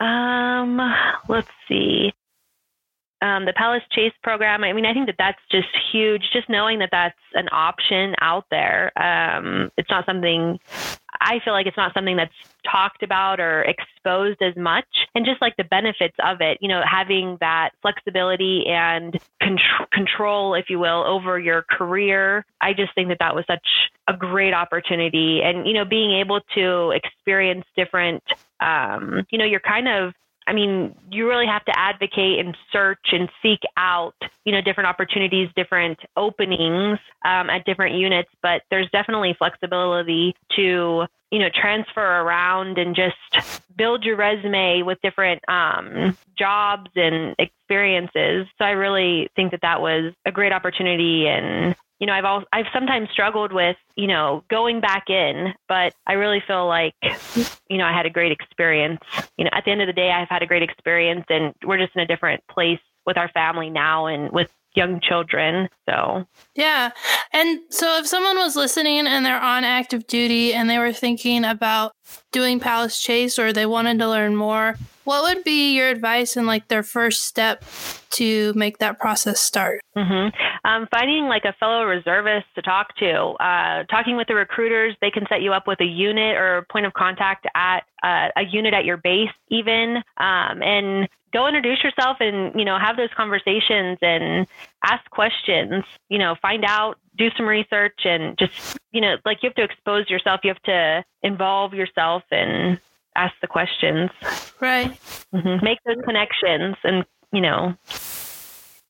Um, 0.00 0.80
let's 1.28 1.48
see. 1.68 2.12
Um, 3.24 3.46
the 3.46 3.54
Palace 3.54 3.82
Chase 3.90 4.12
program. 4.22 4.64
I 4.64 4.74
mean, 4.74 4.84
I 4.84 4.92
think 4.92 5.06
that 5.06 5.14
that's 5.16 5.40
just 5.50 5.68
huge. 5.90 6.24
Just 6.30 6.50
knowing 6.50 6.78
that 6.80 6.90
that's 6.92 7.18
an 7.32 7.48
option 7.52 8.14
out 8.20 8.44
there. 8.50 8.92
Um, 9.00 9.70
it's 9.78 9.88
not 9.88 10.04
something. 10.04 10.60
I 11.22 11.38
feel 11.42 11.54
like 11.54 11.66
it's 11.66 11.76
not 11.78 11.94
something 11.94 12.16
that's 12.16 12.34
talked 12.70 13.02
about 13.02 13.40
or 13.40 13.62
exposed 13.62 14.42
as 14.42 14.54
much, 14.56 14.84
and 15.14 15.24
just 15.24 15.40
like 15.40 15.56
the 15.56 15.64
benefits 15.64 16.16
of 16.22 16.42
it. 16.42 16.58
You 16.60 16.68
know, 16.68 16.82
having 16.86 17.38
that 17.40 17.70
flexibility 17.80 18.66
and 18.66 19.18
contr- 19.42 19.90
control, 19.90 20.52
if 20.52 20.68
you 20.68 20.78
will, 20.78 21.02
over 21.06 21.38
your 21.38 21.62
career. 21.62 22.44
I 22.60 22.74
just 22.74 22.94
think 22.94 23.08
that 23.08 23.20
that 23.20 23.34
was 23.34 23.46
such 23.46 23.66
a 24.06 24.14
great 24.14 24.52
opportunity, 24.52 25.40
and 25.42 25.66
you 25.66 25.72
know, 25.72 25.86
being 25.86 26.10
able 26.20 26.40
to 26.56 26.90
experience 26.90 27.64
different. 27.74 28.22
Um, 28.60 29.24
you 29.30 29.38
know, 29.38 29.46
you're 29.46 29.60
kind 29.60 29.88
of 29.88 30.12
I 30.46 30.52
mean, 30.52 30.94
you 31.10 31.28
really 31.28 31.46
have 31.46 31.64
to 31.64 31.78
advocate 31.78 32.38
and 32.38 32.56
search 32.70 33.06
and 33.12 33.28
seek 33.42 33.60
out, 33.76 34.14
you 34.44 34.52
know, 34.52 34.60
different 34.60 34.88
opportunities, 34.88 35.48
different 35.56 35.98
openings 36.16 36.98
um, 37.24 37.48
at 37.50 37.64
different 37.64 37.96
units. 37.96 38.28
But 38.42 38.62
there's 38.70 38.90
definitely 38.90 39.34
flexibility 39.38 40.34
to, 40.56 41.06
you 41.30 41.38
know, 41.38 41.48
transfer 41.54 42.00
around 42.00 42.78
and 42.78 42.94
just 42.94 43.16
build 43.76 44.04
your 44.04 44.16
resume 44.16 44.82
with 44.82 45.00
different 45.02 45.42
um, 45.48 46.16
jobs 46.38 46.90
and 46.94 47.34
experiences. 47.38 48.46
So 48.58 48.64
I 48.64 48.70
really 48.70 49.30
think 49.34 49.50
that 49.52 49.62
that 49.62 49.80
was 49.80 50.12
a 50.26 50.32
great 50.32 50.52
opportunity 50.52 51.26
and 51.26 51.74
you 52.00 52.06
know, 52.06 52.12
I've 52.12 52.24
all 52.24 52.44
I've 52.52 52.66
sometimes 52.72 53.08
struggled 53.10 53.52
with, 53.52 53.76
you 53.96 54.06
know, 54.06 54.44
going 54.50 54.80
back 54.80 55.08
in, 55.08 55.54
but 55.68 55.94
I 56.06 56.14
really 56.14 56.42
feel 56.46 56.66
like, 56.66 56.94
you 57.68 57.78
know, 57.78 57.84
I 57.84 57.92
had 57.92 58.06
a 58.06 58.10
great 58.10 58.32
experience. 58.32 59.00
You 59.36 59.44
know, 59.44 59.50
at 59.52 59.64
the 59.64 59.70
end 59.70 59.80
of 59.80 59.86
the 59.86 59.92
day, 59.92 60.10
I've 60.10 60.28
had 60.28 60.42
a 60.42 60.46
great 60.46 60.62
experience, 60.62 61.24
and 61.28 61.54
we're 61.64 61.78
just 61.78 61.94
in 61.94 62.02
a 62.02 62.06
different 62.06 62.42
place 62.48 62.80
with 63.06 63.16
our 63.16 63.28
family 63.28 63.70
now 63.70 64.06
and 64.06 64.30
with 64.32 64.50
young 64.74 65.00
children. 65.00 65.68
So 65.88 66.26
Yeah. 66.54 66.90
And 67.32 67.60
so 67.70 67.98
if 67.98 68.06
someone 68.06 68.36
was 68.38 68.56
listening 68.56 69.06
and 69.06 69.24
they're 69.24 69.40
on 69.40 69.64
active 69.64 70.06
duty 70.06 70.52
and 70.52 70.68
they 70.68 70.78
were 70.78 70.92
thinking 70.92 71.44
about 71.44 71.92
doing 72.32 72.60
Palace 72.60 73.00
Chase 73.00 73.38
or 73.38 73.52
they 73.52 73.66
wanted 73.66 73.98
to 74.00 74.08
learn 74.08 74.36
more, 74.36 74.76
what 75.04 75.22
would 75.22 75.44
be 75.44 75.74
your 75.74 75.88
advice 75.88 76.36
and 76.36 76.46
like 76.46 76.68
their 76.68 76.82
first 76.82 77.22
step 77.22 77.64
to 78.10 78.52
make 78.54 78.78
that 78.78 78.98
process 78.98 79.40
start? 79.40 79.80
hmm 79.96 80.28
Um, 80.64 80.88
finding 80.90 81.24
like 81.26 81.44
a 81.44 81.52
fellow 81.54 81.84
reservist 81.84 82.46
to 82.54 82.62
talk 82.62 82.96
to, 82.96 83.12
uh, 83.40 83.84
talking 83.84 84.16
with 84.16 84.28
the 84.28 84.34
recruiters, 84.34 84.96
they 85.00 85.10
can 85.10 85.26
set 85.28 85.42
you 85.42 85.52
up 85.52 85.66
with 85.66 85.80
a 85.80 85.86
unit 85.86 86.36
or 86.36 86.66
point 86.70 86.86
of 86.86 86.92
contact 86.94 87.46
at 87.54 87.84
uh, 88.02 88.28
a 88.36 88.44
unit 88.50 88.74
at 88.74 88.84
your 88.84 88.96
base, 88.96 89.30
even, 89.48 89.96
um, 90.18 90.62
and 90.62 91.08
go 91.34 91.48
introduce 91.48 91.82
yourself 91.82 92.16
and 92.20 92.58
you 92.58 92.64
know 92.64 92.78
have 92.78 92.96
those 92.96 93.10
conversations 93.16 93.98
and 94.00 94.46
ask 94.84 95.04
questions. 95.10 95.84
You 96.08 96.18
know, 96.18 96.36
find 96.40 96.64
out, 96.64 96.98
do 97.18 97.28
some 97.36 97.46
research, 97.46 98.00
and 98.04 98.38
just 98.38 98.78
you 98.92 99.00
know, 99.00 99.16
like 99.26 99.42
you 99.42 99.50
have 99.50 99.56
to 99.56 99.64
expose 99.64 100.08
yourself. 100.08 100.40
You 100.44 100.50
have 100.50 100.62
to 100.62 101.04
involve 101.22 101.74
yourself 101.74 102.22
and 102.30 102.78
ask 103.16 103.34
the 103.40 103.46
questions. 103.46 104.10
Right. 104.60 104.96
hmm 105.32 105.56
Make 105.62 105.78
those 105.86 106.02
connections, 106.04 106.76
and 106.84 107.04
you 107.32 107.40
know, 107.40 107.74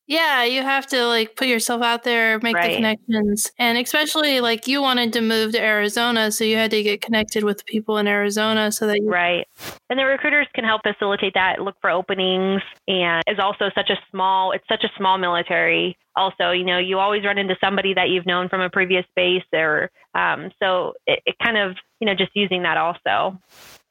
Yeah, 0.06 0.44
you 0.44 0.62
have 0.62 0.87
to 0.88 1.06
like 1.06 1.34
put 1.34 1.48
yourself 1.48 1.80
out 1.80 2.02
there, 2.04 2.38
make 2.40 2.54
the 2.54 2.74
connections. 2.76 3.50
And 3.58 3.78
especially 3.78 4.40
like 4.42 4.68
you 4.68 4.82
wanted 4.82 5.14
to 5.14 5.22
move 5.22 5.52
to 5.52 5.62
Arizona, 5.62 6.30
so 6.30 6.44
you 6.44 6.56
had 6.56 6.70
to 6.72 6.82
get 6.82 7.00
connected 7.00 7.42
with 7.42 7.64
people 7.64 7.96
in 7.96 8.06
Arizona 8.06 8.70
so 8.70 8.87
that 8.87 8.98
you 9.00 9.08
Right. 9.10 9.48
And 9.88 9.98
the 9.98 10.04
recruiters 10.04 10.46
can 10.54 10.64
help 10.64 10.82
facilitate 10.82 11.32
that, 11.34 11.62
look 11.62 11.76
for 11.80 11.88
openings, 11.88 12.60
and 12.87 13.22
is 13.26 13.38
also 13.38 13.70
such 13.74 13.88
a 13.88 13.96
small, 14.10 14.52
it's 14.52 14.68
such 14.68 14.84
a 14.84 14.90
small 14.98 15.16
military. 15.16 15.96
Also, 16.16 16.50
you 16.50 16.64
know, 16.64 16.78
you 16.78 16.98
always 16.98 17.24
run 17.24 17.38
into 17.38 17.56
somebody 17.60 17.94
that 17.94 18.08
you've 18.10 18.26
known 18.26 18.48
from 18.50 18.60
a 18.60 18.68
previous 18.68 19.06
base, 19.16 19.42
or 19.54 19.90
um, 20.14 20.50
so 20.62 20.92
it, 21.06 21.20
it 21.24 21.37
kind 21.42 21.56
of, 21.56 21.76
you 22.00 22.06
know, 22.06 22.14
just 22.14 22.30
using 22.34 22.62
that 22.64 22.76
also. 22.76 23.40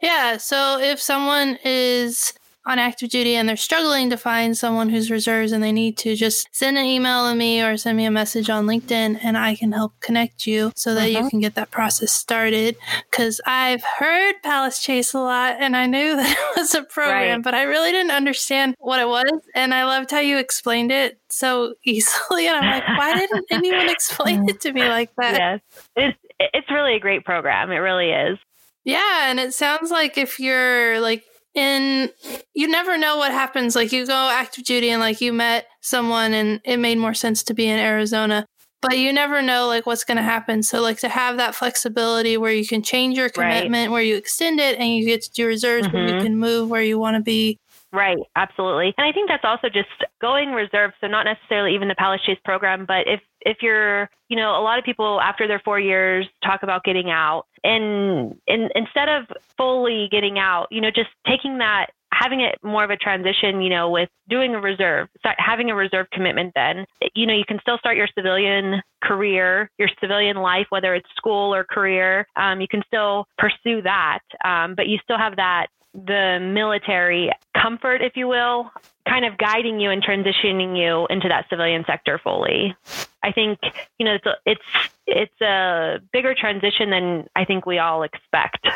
Yeah, 0.03 0.35
so 0.35 0.79
if 0.81 1.01
someone 1.01 1.57
is 1.63 2.33
on 2.65 2.77
active 2.77 3.09
duty 3.09 3.35
and 3.35 3.47
they're 3.47 3.57
struggling 3.57 4.09
to 4.09 4.17
find 4.17 4.57
someone 4.57 4.89
who's 4.89 5.09
reserves 5.09 5.53
and 5.53 5.63
they 5.63 5.71
need 5.71 5.97
to 5.97 6.15
just 6.15 6.47
send 6.51 6.77
an 6.77 6.85
email 6.85 7.29
to 7.29 7.35
me 7.35 7.61
or 7.61 7.75
send 7.77 7.97
me 7.97 8.05
a 8.05 8.11
message 8.11 8.49
on 8.49 8.65
LinkedIn 8.65 9.19
and 9.21 9.37
I 9.37 9.55
can 9.55 9.71
help 9.71 9.93
connect 10.01 10.45
you 10.45 10.73
so 10.75 10.93
that 10.93 11.09
uh-huh. 11.09 11.23
you 11.23 11.29
can 11.29 11.39
get 11.39 11.55
that 11.55 11.71
process 11.71 12.11
started. 12.11 12.75
Cause 13.11 13.39
I've 13.45 13.83
heard 13.83 14.35
Palace 14.43 14.81
Chase 14.81 15.13
a 15.13 15.19
lot 15.19 15.57
and 15.59 15.75
I 15.75 15.85
knew 15.85 16.15
that 16.17 16.31
it 16.31 16.59
was 16.59 16.75
a 16.75 16.83
program, 16.83 17.37
right. 17.37 17.43
but 17.43 17.53
I 17.53 17.63
really 17.63 17.91
didn't 17.91 18.11
understand 18.11 18.75
what 18.79 18.99
it 18.99 19.07
was. 19.07 19.31
And 19.55 19.73
I 19.73 19.85
loved 19.85 20.11
how 20.11 20.19
you 20.19 20.37
explained 20.37 20.91
it 20.91 21.17
so 21.29 21.75
easily. 21.85 22.47
And 22.47 22.57
I'm 22.57 22.69
like, 22.69 22.87
why 22.97 23.15
didn't 23.15 23.45
anyone 23.51 23.89
explain 23.89 24.49
it 24.49 24.59
to 24.61 24.73
me 24.73 24.81
like 24.81 25.13
that? 25.15 25.37
Yes. 25.37 25.61
It's, 25.95 26.17
it's 26.39 26.71
really 26.71 26.95
a 26.95 26.99
great 26.99 27.23
program. 27.23 27.71
It 27.71 27.77
really 27.77 28.09
is. 28.09 28.37
Yeah. 28.85 29.29
And 29.29 29.39
it 29.39 29.53
sounds 29.53 29.91
like 29.91 30.17
if 30.17 30.39
you're 30.39 30.99
like 30.99 31.23
in 31.53 32.09
you 32.55 32.67
never 32.67 32.97
know 32.97 33.17
what 33.17 33.31
happens 33.31 33.75
like 33.75 33.91
you 33.91 34.07
go 34.07 34.29
active 34.31 34.63
duty 34.63 34.89
and 34.89 34.99
like 34.99 35.21
you 35.21 35.31
met 35.31 35.67
someone 35.81 36.33
and 36.33 36.59
it 36.63 36.77
made 36.77 36.97
more 36.97 37.13
sense 37.13 37.43
to 37.43 37.53
be 37.53 37.67
in 37.67 37.77
Arizona 37.77 38.43
but 38.81 38.97
you 38.97 39.13
never 39.13 39.39
know 39.39 39.67
like 39.67 39.85
what's 39.85 40.03
going 40.03 40.17
to 40.17 40.23
happen 40.23 40.63
so 40.63 40.81
like 40.81 40.97
to 40.97 41.07
have 41.07 41.37
that 41.37 41.53
flexibility 41.53 42.37
where 42.37 42.51
you 42.51 42.65
can 42.65 42.81
change 42.81 43.15
your 43.15 43.29
commitment 43.29 43.89
right. 43.89 43.91
where 43.91 44.01
you 44.01 44.15
extend 44.15 44.59
it 44.59 44.79
and 44.79 44.95
you 44.95 45.05
get 45.05 45.21
to 45.21 45.31
do 45.31 45.45
reserves 45.45 45.85
mm-hmm. 45.85 45.95
where 45.95 46.07
you 46.07 46.13
mm-hmm. 46.15 46.23
can 46.23 46.37
move 46.37 46.69
where 46.71 46.81
you 46.81 46.97
want 46.97 47.15
to 47.15 47.21
be 47.21 47.59
Right, 47.93 48.17
absolutely. 48.35 48.91
And 48.97 49.05
I 49.05 49.11
think 49.11 49.29
that's 49.29 49.43
also 49.43 49.69
just 49.69 49.87
going 50.19 50.49
reserve, 50.49 50.93
so 50.99 51.05
not 51.05 51.25
necessarily 51.25 51.75
even 51.75 51.89
the 51.89 51.95
Palace 51.95 52.21
Chase 52.25 52.39
program, 52.43 52.85
but 52.87 53.05
if 53.05 53.21
if 53.41 53.57
you're, 53.61 54.09
you 54.29 54.35
know, 54.35 54.59
a 54.59 54.63
lot 54.63 54.79
of 54.79 54.83
people 54.83 55.21
after 55.21 55.47
their 55.47 55.61
4 55.63 55.79
years 55.79 56.27
talk 56.43 56.63
about 56.63 56.83
getting 56.83 57.11
out 57.11 57.45
and 57.63 58.39
in, 58.47 58.69
instead 58.75 59.09
of 59.09 59.25
fully 59.57 60.07
getting 60.11 60.37
out, 60.39 60.67
you 60.71 60.81
know, 60.81 60.91
just 60.91 61.09
taking 61.27 61.59
that 61.59 61.87
having 62.13 62.41
it 62.41 62.59
more 62.63 62.83
of 62.83 62.89
a 62.89 62.97
transition, 62.97 63.61
you 63.61 63.69
know, 63.69 63.89
with 63.89 64.09
doing 64.29 64.53
a 64.55 64.61
reserve, 64.61 65.07
having 65.37 65.71
a 65.71 65.75
reserve 65.75 66.07
commitment, 66.11 66.51
then, 66.55 66.85
you 67.15 67.25
know, 67.25 67.33
you 67.33 67.43
can 67.47 67.59
still 67.61 67.77
start 67.79 67.97
your 67.97 68.07
civilian 68.15 68.81
career, 69.01 69.69
your 69.77 69.89
civilian 69.99 70.37
life, 70.37 70.67
whether 70.69 70.93
it's 70.93 71.09
school 71.15 71.53
or 71.53 71.63
career. 71.63 72.27
Um, 72.35 72.61
you 72.61 72.67
can 72.67 72.83
still 72.87 73.25
pursue 73.37 73.81
that, 73.81 74.19
um, 74.45 74.75
but 74.75 74.87
you 74.87 74.99
still 75.03 75.17
have 75.17 75.35
that 75.37 75.67
the 75.93 76.39
military 76.41 77.31
comfort, 77.55 78.01
if 78.01 78.15
you 78.15 78.27
will, 78.27 78.71
kind 79.07 79.25
of 79.25 79.37
guiding 79.37 79.79
you 79.79 79.89
and 79.89 80.03
transitioning 80.03 80.77
you 80.77 81.07
into 81.09 81.27
that 81.27 81.45
civilian 81.49 81.83
sector 81.85 82.19
fully. 82.23 82.75
I 83.23 83.31
think 83.31 83.59
you 83.99 84.05
know 84.05 84.15
it's 84.15 84.25
a, 84.25 84.35
it's 84.45 84.89
it's 85.07 85.41
a 85.41 85.99
bigger 86.11 86.33
transition 86.33 86.89
than 86.89 87.27
I 87.35 87.45
think 87.45 87.65
we 87.65 87.79
all 87.79 88.03
expect. 88.03 88.67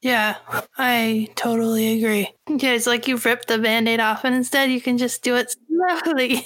Yeah, 0.00 0.36
I 0.76 1.28
totally 1.34 1.98
agree. 1.98 2.32
Yeah, 2.48 2.72
it's 2.72 2.86
like 2.86 3.08
you 3.08 3.16
rip 3.16 3.46
the 3.46 3.58
band-aid 3.58 3.98
off 3.98 4.24
and 4.24 4.34
instead 4.34 4.70
you 4.70 4.80
can 4.80 4.96
just 4.96 5.22
do 5.22 5.34
it 5.34 5.56
slowly. 6.04 6.44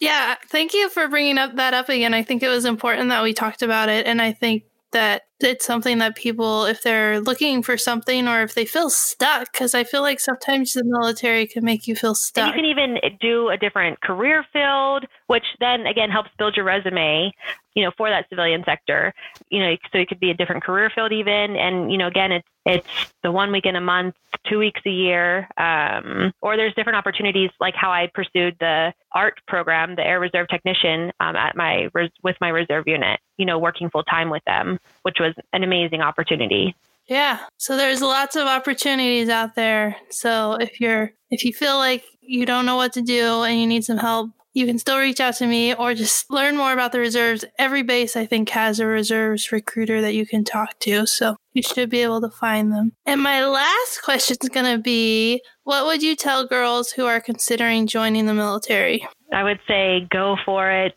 yeah, 0.00 0.34
thank 0.48 0.74
you 0.74 0.88
for 0.88 1.06
bringing 1.06 1.38
up 1.38 1.54
that 1.56 1.74
up 1.74 1.88
again. 1.88 2.12
I 2.12 2.24
think 2.24 2.42
it 2.42 2.48
was 2.48 2.64
important 2.64 3.10
that 3.10 3.22
we 3.22 3.34
talked 3.34 3.62
about 3.62 3.88
it 3.88 4.06
and 4.06 4.20
I 4.20 4.32
think 4.32 4.64
that 4.90 5.22
it's 5.40 5.66
something 5.66 5.98
that 5.98 6.16
people, 6.16 6.64
if 6.64 6.82
they're 6.82 7.20
looking 7.20 7.62
for 7.62 7.76
something 7.76 8.28
or 8.28 8.42
if 8.42 8.54
they 8.54 8.64
feel 8.64 8.88
stuck, 8.88 9.52
because 9.52 9.74
I 9.74 9.84
feel 9.84 10.02
like 10.02 10.20
sometimes 10.20 10.72
the 10.72 10.84
military 10.84 11.46
can 11.46 11.64
make 11.64 11.86
you 11.86 11.96
feel 11.96 12.14
stuck. 12.14 12.54
And 12.54 12.66
you 12.66 12.74
can 12.74 13.00
even 13.00 13.16
do 13.20 13.48
a 13.48 13.56
different 13.56 14.00
career 14.00 14.44
field, 14.52 15.06
which 15.26 15.44
then 15.60 15.86
again 15.86 16.10
helps 16.10 16.30
build 16.38 16.56
your 16.56 16.64
resume, 16.64 17.32
you 17.74 17.84
know, 17.84 17.90
for 17.96 18.08
that 18.08 18.28
civilian 18.28 18.62
sector. 18.64 19.12
You 19.50 19.60
know, 19.60 19.76
so 19.92 19.98
it 19.98 20.08
could 20.08 20.20
be 20.20 20.30
a 20.30 20.34
different 20.34 20.62
career 20.62 20.90
field 20.94 21.12
even. 21.12 21.56
And, 21.56 21.90
you 21.90 21.98
know, 21.98 22.06
again, 22.06 22.32
it's, 22.32 22.48
it's 22.66 22.88
the 23.22 23.32
one 23.32 23.52
week 23.52 23.66
in 23.66 23.76
a 23.76 23.80
month, 23.80 24.14
two 24.48 24.58
weeks 24.58 24.80
a 24.86 24.90
year. 24.90 25.48
Um, 25.58 26.32
or 26.40 26.56
there's 26.56 26.74
different 26.74 26.96
opportunities 26.96 27.50
like 27.60 27.74
how 27.74 27.90
I 27.90 28.08
pursued 28.14 28.56
the 28.60 28.94
ART 29.12 29.40
program, 29.46 29.96
the 29.96 30.06
Air 30.06 30.20
Reserve 30.20 30.48
Technician, 30.48 31.12
um, 31.20 31.36
at 31.36 31.56
my, 31.56 31.88
with 32.22 32.36
my 32.40 32.48
reserve 32.48 32.84
unit, 32.86 33.20
you 33.36 33.44
know, 33.44 33.58
working 33.58 33.90
full 33.90 34.04
time 34.04 34.30
with 34.30 34.42
them, 34.44 34.78
which 35.04 35.16
was 35.20 35.34
an 35.52 35.62
amazing 35.62 36.00
opportunity. 36.00 36.74
Yeah. 37.06 37.40
So 37.58 37.76
there's 37.76 38.00
lots 38.00 38.34
of 38.34 38.46
opportunities 38.46 39.28
out 39.28 39.54
there. 39.54 39.96
So 40.10 40.54
if 40.54 40.80
you're 40.80 41.12
if 41.30 41.44
you 41.44 41.52
feel 41.52 41.76
like 41.76 42.04
you 42.20 42.46
don't 42.46 42.66
know 42.66 42.76
what 42.76 42.94
to 42.94 43.02
do 43.02 43.42
and 43.42 43.60
you 43.60 43.66
need 43.66 43.84
some 43.84 43.98
help, 43.98 44.30
you 44.54 44.66
can 44.66 44.78
still 44.78 44.98
reach 44.98 45.20
out 45.20 45.34
to 45.36 45.46
me 45.46 45.74
or 45.74 45.94
just 45.94 46.30
learn 46.30 46.56
more 46.56 46.72
about 46.72 46.92
the 46.92 47.00
reserves. 47.00 47.44
Every 47.58 47.82
base 47.82 48.16
I 48.16 48.24
think 48.24 48.48
has 48.50 48.80
a 48.80 48.86
reserves 48.86 49.52
recruiter 49.52 50.00
that 50.00 50.14
you 50.14 50.24
can 50.24 50.44
talk 50.44 50.78
to. 50.80 51.06
So 51.06 51.36
you 51.52 51.62
should 51.62 51.90
be 51.90 52.00
able 52.00 52.20
to 52.20 52.30
find 52.30 52.72
them. 52.72 52.92
And 53.04 53.20
my 53.20 53.44
last 53.44 54.02
question 54.02 54.36
is 54.40 54.48
going 54.48 54.76
to 54.76 54.80
be 54.80 55.42
what 55.64 55.84
would 55.86 56.02
you 56.02 56.14
tell 56.14 56.46
girls 56.46 56.92
who 56.92 57.04
are 57.04 57.20
considering 57.20 57.86
joining 57.86 58.26
the 58.26 58.34
military? 58.34 59.06
I 59.34 59.42
would 59.42 59.60
say 59.66 60.06
go 60.10 60.36
for 60.44 60.70
it. 60.70 60.94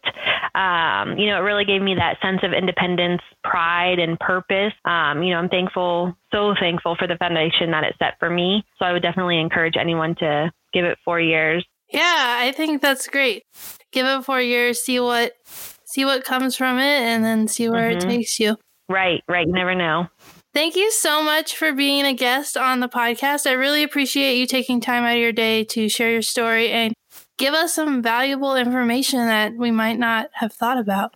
Um, 0.55 1.17
you 1.17 1.27
know, 1.27 1.37
it 1.37 1.45
really 1.45 1.65
gave 1.65 1.81
me 1.81 1.95
that 1.95 2.17
sense 2.21 2.39
of 2.43 2.53
independence, 2.53 3.21
pride, 3.43 3.99
and 3.99 4.19
purpose. 4.19 4.73
Um, 4.85 5.23
you 5.23 5.33
know, 5.33 5.39
I'm 5.39 5.49
thankful, 5.49 6.15
so 6.31 6.53
thankful 6.59 6.95
for 6.97 7.07
the 7.07 7.17
foundation 7.17 7.71
that 7.71 7.83
it 7.83 7.95
set 7.99 8.13
for 8.19 8.29
me. 8.29 8.63
So 8.79 8.85
I 8.85 8.93
would 8.93 9.01
definitely 9.01 9.39
encourage 9.39 9.75
anyone 9.79 10.15
to 10.15 10.51
give 10.73 10.85
it 10.85 10.97
four 11.03 11.19
years. 11.19 11.65
Yeah, 11.89 12.37
I 12.41 12.51
think 12.51 12.81
that's 12.81 13.07
great. 13.07 13.43
Give 13.91 14.05
it 14.05 14.25
four 14.25 14.41
years, 14.41 14.81
see 14.81 14.99
what 14.99 15.33
see 15.45 16.05
what 16.05 16.25
comes 16.25 16.55
from 16.55 16.77
it, 16.77 17.01
and 17.01 17.23
then 17.23 17.47
see 17.47 17.69
where 17.69 17.89
mm-hmm. 17.89 18.09
it 18.09 18.11
takes 18.11 18.39
you. 18.39 18.57
Right, 18.89 19.23
right. 19.27 19.47
You 19.47 19.53
never 19.53 19.75
know. 19.75 20.07
Thank 20.53 20.75
you 20.75 20.91
so 20.91 21.21
much 21.21 21.55
for 21.55 21.71
being 21.71 22.05
a 22.05 22.13
guest 22.13 22.57
on 22.57 22.79
the 22.79 22.89
podcast. 22.89 23.45
I 23.45 23.53
really 23.53 23.83
appreciate 23.83 24.37
you 24.37 24.47
taking 24.47 24.81
time 24.81 25.03
out 25.03 25.13
of 25.15 25.21
your 25.21 25.31
day 25.31 25.63
to 25.65 25.87
share 25.87 26.11
your 26.11 26.21
story 26.21 26.69
and 26.69 26.93
give 27.37 27.53
us 27.53 27.73
some 27.73 28.01
valuable 28.01 28.55
information 28.55 29.19
that 29.19 29.55
we 29.55 29.71
might 29.71 29.99
not 29.99 30.29
have 30.33 30.53
thought 30.53 30.77
about. 30.77 31.13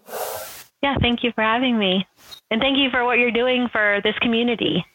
Yeah, 0.81 0.95
thank 0.99 1.23
you 1.23 1.31
for 1.33 1.43
having 1.43 1.77
me. 1.77 2.07
And 2.49 2.61
thank 2.61 2.77
you 2.77 2.89
for 2.89 3.05
what 3.05 3.19
you're 3.19 3.31
doing 3.31 3.67
for 3.71 4.01
this 4.03 4.17
community. 4.19 4.85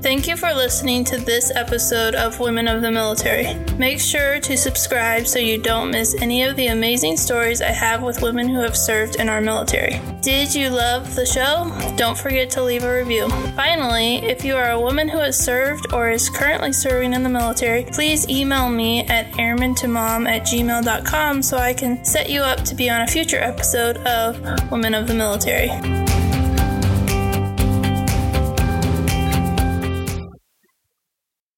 Thank 0.00 0.28
you 0.28 0.36
for 0.36 0.54
listening 0.54 1.02
to 1.04 1.16
this 1.16 1.50
episode 1.56 2.14
of 2.14 2.38
Women 2.38 2.68
of 2.68 2.82
the 2.82 2.90
Military. 2.90 3.54
Make 3.78 3.98
sure 3.98 4.38
to 4.38 4.56
subscribe 4.56 5.26
so 5.26 5.40
you 5.40 5.60
don't 5.60 5.90
miss 5.90 6.14
any 6.22 6.44
of 6.44 6.54
the 6.54 6.68
amazing 6.68 7.16
stories 7.16 7.60
I 7.60 7.70
have 7.70 8.04
with 8.04 8.22
women 8.22 8.48
who 8.48 8.60
have 8.60 8.76
served 8.76 9.16
in 9.16 9.28
our 9.28 9.40
military. 9.40 10.00
Did 10.22 10.54
you 10.54 10.70
love 10.70 11.16
the 11.16 11.26
show? 11.26 11.74
Don't 11.96 12.16
forget 12.16 12.48
to 12.50 12.62
leave 12.62 12.84
a 12.84 12.98
review. 12.98 13.28
Finally, 13.56 14.18
if 14.18 14.44
you 14.44 14.54
are 14.54 14.70
a 14.70 14.80
woman 14.80 15.08
who 15.08 15.18
has 15.18 15.36
served 15.36 15.92
or 15.92 16.10
is 16.10 16.30
currently 16.30 16.72
serving 16.72 17.12
in 17.12 17.24
the 17.24 17.28
military, 17.28 17.84
please 17.84 18.28
email 18.28 18.68
me 18.68 19.00
at 19.08 19.26
airmantomom 19.32 20.28
at 20.28 20.42
gmail.com 20.42 21.42
so 21.42 21.56
I 21.56 21.74
can 21.74 22.04
set 22.04 22.30
you 22.30 22.42
up 22.42 22.64
to 22.66 22.76
be 22.76 22.88
on 22.88 23.00
a 23.00 23.06
future 23.08 23.38
episode 23.38 23.96
of 23.98 24.70
Women 24.70 24.94
of 24.94 25.08
the 25.08 25.14
Military. 25.14 25.70